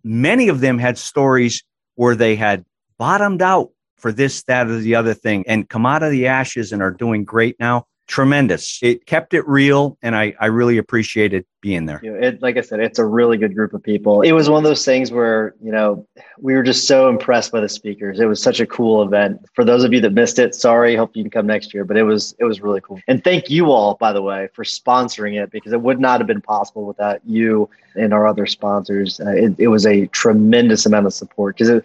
many 0.03 0.49
of 0.49 0.59
them 0.59 0.77
had 0.77 0.97
stories 0.97 1.63
where 1.95 2.15
they 2.15 2.35
had 2.35 2.65
bottomed 2.97 3.41
out 3.41 3.69
for 3.97 4.11
this, 4.11 4.43
that, 4.43 4.67
or 4.67 4.77
the 4.77 4.95
other 4.95 5.13
thing. 5.13 5.43
And 5.47 5.69
come 5.69 5.85
out 5.85 6.03
of 6.03 6.11
the 6.11 6.27
ashes 6.27 6.71
and 6.71 6.81
are 6.81 6.91
doing 6.91 7.23
great 7.23 7.55
now 7.59 7.85
tremendous. 8.07 8.79
It 8.81 9.05
kept 9.05 9.33
it 9.33 9.47
real, 9.47 9.97
and 10.01 10.15
I, 10.15 10.33
I 10.39 10.47
really 10.47 10.77
appreciated 10.77 11.45
being 11.61 11.85
there. 11.85 12.01
It, 12.03 12.41
like 12.41 12.57
I 12.57 12.61
said, 12.61 12.81
it's 12.81 12.99
a 12.99 13.05
really 13.05 13.37
good 13.37 13.55
group 13.55 13.73
of 13.73 13.81
people. 13.81 14.21
It 14.21 14.33
was 14.33 14.49
one 14.49 14.57
of 14.57 14.69
those 14.69 14.83
things 14.83 15.11
where, 15.11 15.55
you 15.63 15.71
know, 15.71 16.05
we 16.37 16.53
were 16.55 16.63
just 16.63 16.87
so 16.87 17.07
impressed 17.07 17.53
by 17.53 17.61
the 17.61 17.69
speakers. 17.69 18.19
It 18.19 18.25
was 18.25 18.41
such 18.41 18.59
a 18.59 18.65
cool 18.65 19.01
event. 19.01 19.45
For 19.53 19.63
those 19.63 19.85
of 19.85 19.93
you 19.93 20.01
that 20.01 20.11
missed 20.11 20.39
it, 20.39 20.53
sorry, 20.53 20.95
hope 20.95 21.15
you 21.15 21.23
can 21.23 21.31
come 21.31 21.47
next 21.47 21.73
year, 21.73 21.85
but 21.85 21.95
it 21.95 22.03
was 22.03 22.35
it 22.39 22.43
was 22.43 22.59
really 22.59 22.81
cool. 22.81 22.99
And 23.07 23.23
thank 23.23 23.49
you 23.49 23.71
all, 23.71 23.95
by 23.95 24.11
the 24.11 24.21
way, 24.21 24.49
for 24.53 24.65
sponsoring 24.65 25.41
it 25.41 25.51
because 25.51 25.71
it 25.71 25.81
would 25.81 26.01
not 26.01 26.19
have 26.19 26.27
been 26.27 26.41
possible 26.41 26.83
without 26.83 27.21
you 27.25 27.69
and 27.95 28.13
our 28.13 28.27
other 28.27 28.45
sponsors. 28.45 29.21
Uh, 29.21 29.29
it, 29.29 29.55
it 29.57 29.67
was 29.69 29.85
a 29.85 30.07
tremendous 30.07 30.85
amount 30.85 31.05
of 31.05 31.13
support 31.13 31.57
because 31.57 31.81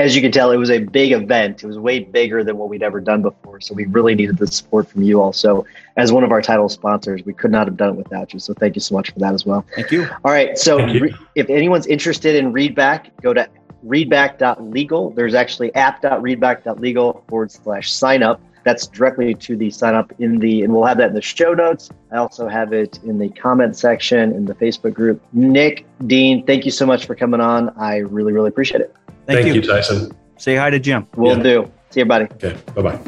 as 0.00 0.16
you 0.16 0.22
can 0.22 0.32
tell, 0.32 0.50
it 0.50 0.56
was 0.56 0.70
a 0.70 0.78
big 0.78 1.12
event. 1.12 1.62
It 1.62 1.66
was 1.66 1.78
way 1.78 2.00
bigger 2.00 2.42
than 2.42 2.56
what 2.56 2.68
we'd 2.68 2.82
ever 2.82 3.00
done 3.00 3.22
before. 3.22 3.60
So 3.60 3.74
we 3.74 3.86
really 3.86 4.14
needed 4.14 4.38
the 4.38 4.46
support 4.46 4.88
from 4.88 5.02
you 5.02 5.20
all. 5.20 5.32
So 5.32 5.66
as 5.96 6.12
one 6.12 6.24
of 6.24 6.32
our 6.32 6.42
title 6.42 6.68
sponsors, 6.68 7.24
we 7.24 7.32
could 7.32 7.50
not 7.50 7.66
have 7.66 7.76
done 7.76 7.90
it 7.90 7.96
without 7.96 8.32
you. 8.32 8.40
So 8.40 8.54
thank 8.54 8.74
you 8.74 8.80
so 8.80 8.94
much 8.94 9.10
for 9.12 9.18
that 9.20 9.34
as 9.34 9.46
well. 9.46 9.64
Thank 9.74 9.90
you. 9.90 10.08
All 10.24 10.32
right. 10.32 10.56
So 10.58 10.78
re- 10.78 11.14
if 11.34 11.48
anyone's 11.50 11.86
interested 11.86 12.34
in 12.34 12.52
Readback, 12.52 13.10
go 13.22 13.32
to 13.34 13.48
readback.legal. 13.84 15.10
There's 15.10 15.34
actually 15.34 15.74
app.readback.legal 15.74 17.24
forward 17.28 17.50
slash 17.50 17.92
sign 17.92 18.22
up. 18.22 18.40
That's 18.62 18.86
directly 18.86 19.34
to 19.34 19.56
the 19.56 19.70
sign 19.70 19.94
up 19.94 20.12
in 20.18 20.38
the, 20.38 20.62
and 20.62 20.72
we'll 20.74 20.84
have 20.84 20.98
that 20.98 21.08
in 21.08 21.14
the 21.14 21.22
show 21.22 21.54
notes. 21.54 21.88
I 22.12 22.18
also 22.18 22.46
have 22.46 22.74
it 22.74 23.00
in 23.04 23.18
the 23.18 23.30
comment 23.30 23.74
section 23.74 24.32
in 24.32 24.44
the 24.44 24.54
Facebook 24.54 24.92
group. 24.92 25.22
Nick, 25.32 25.86
Dean, 26.06 26.44
thank 26.44 26.66
you 26.66 26.70
so 26.70 26.84
much 26.84 27.06
for 27.06 27.14
coming 27.14 27.40
on. 27.40 27.70
I 27.70 27.98
really, 27.98 28.32
really 28.32 28.48
appreciate 28.48 28.82
it. 28.82 28.94
Thank, 29.30 29.44
Thank 29.44 29.54
you. 29.54 29.60
you. 29.62 29.66
Tyson. 29.68 30.12
Say 30.38 30.56
hi 30.56 30.70
to 30.70 30.78
Jim. 30.78 31.06
We'll 31.16 31.36
yeah. 31.36 31.42
do. 31.42 31.72
See 31.90 32.00
you, 32.00 32.06
buddy. 32.06 32.24
Okay. 32.34 32.56
Bye 32.74 32.82
bye. 32.82 32.98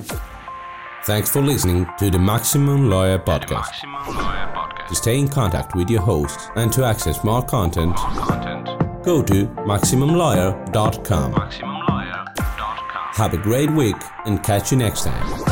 Thanks 1.05 1.31
for 1.31 1.43
listening 1.43 1.87
to 1.99 2.11
the 2.11 2.19
Maximum 2.19 2.89
Lawyer 2.89 3.19
Podcast. 3.19 3.51
Maximum 3.51 4.17
Lawyer 4.17 4.53
Podcast. 4.55 4.89
To 4.89 4.95
stay 4.95 5.19
in 5.19 5.29
contact 5.29 5.75
with 5.75 5.91
your 5.91 6.01
host 6.03 6.51
and 6.55 6.73
to 6.75 6.85
access 6.85 7.25
more 7.25 7.43
content, 7.43 7.97
more 7.97 8.27
content. 8.27 9.05
go 9.05 9.23
to 9.23 9.47
MaximumLawyer.com. 9.67 11.35
MaximumLawyer.com. 11.35 13.15
Have 13.15 13.35
a 13.35 13.39
great 13.39 13.71
week 13.71 13.97
and 14.27 14.43
catch 14.45 14.71
you 14.71 14.79
next 14.79 15.05
time. 15.05 15.52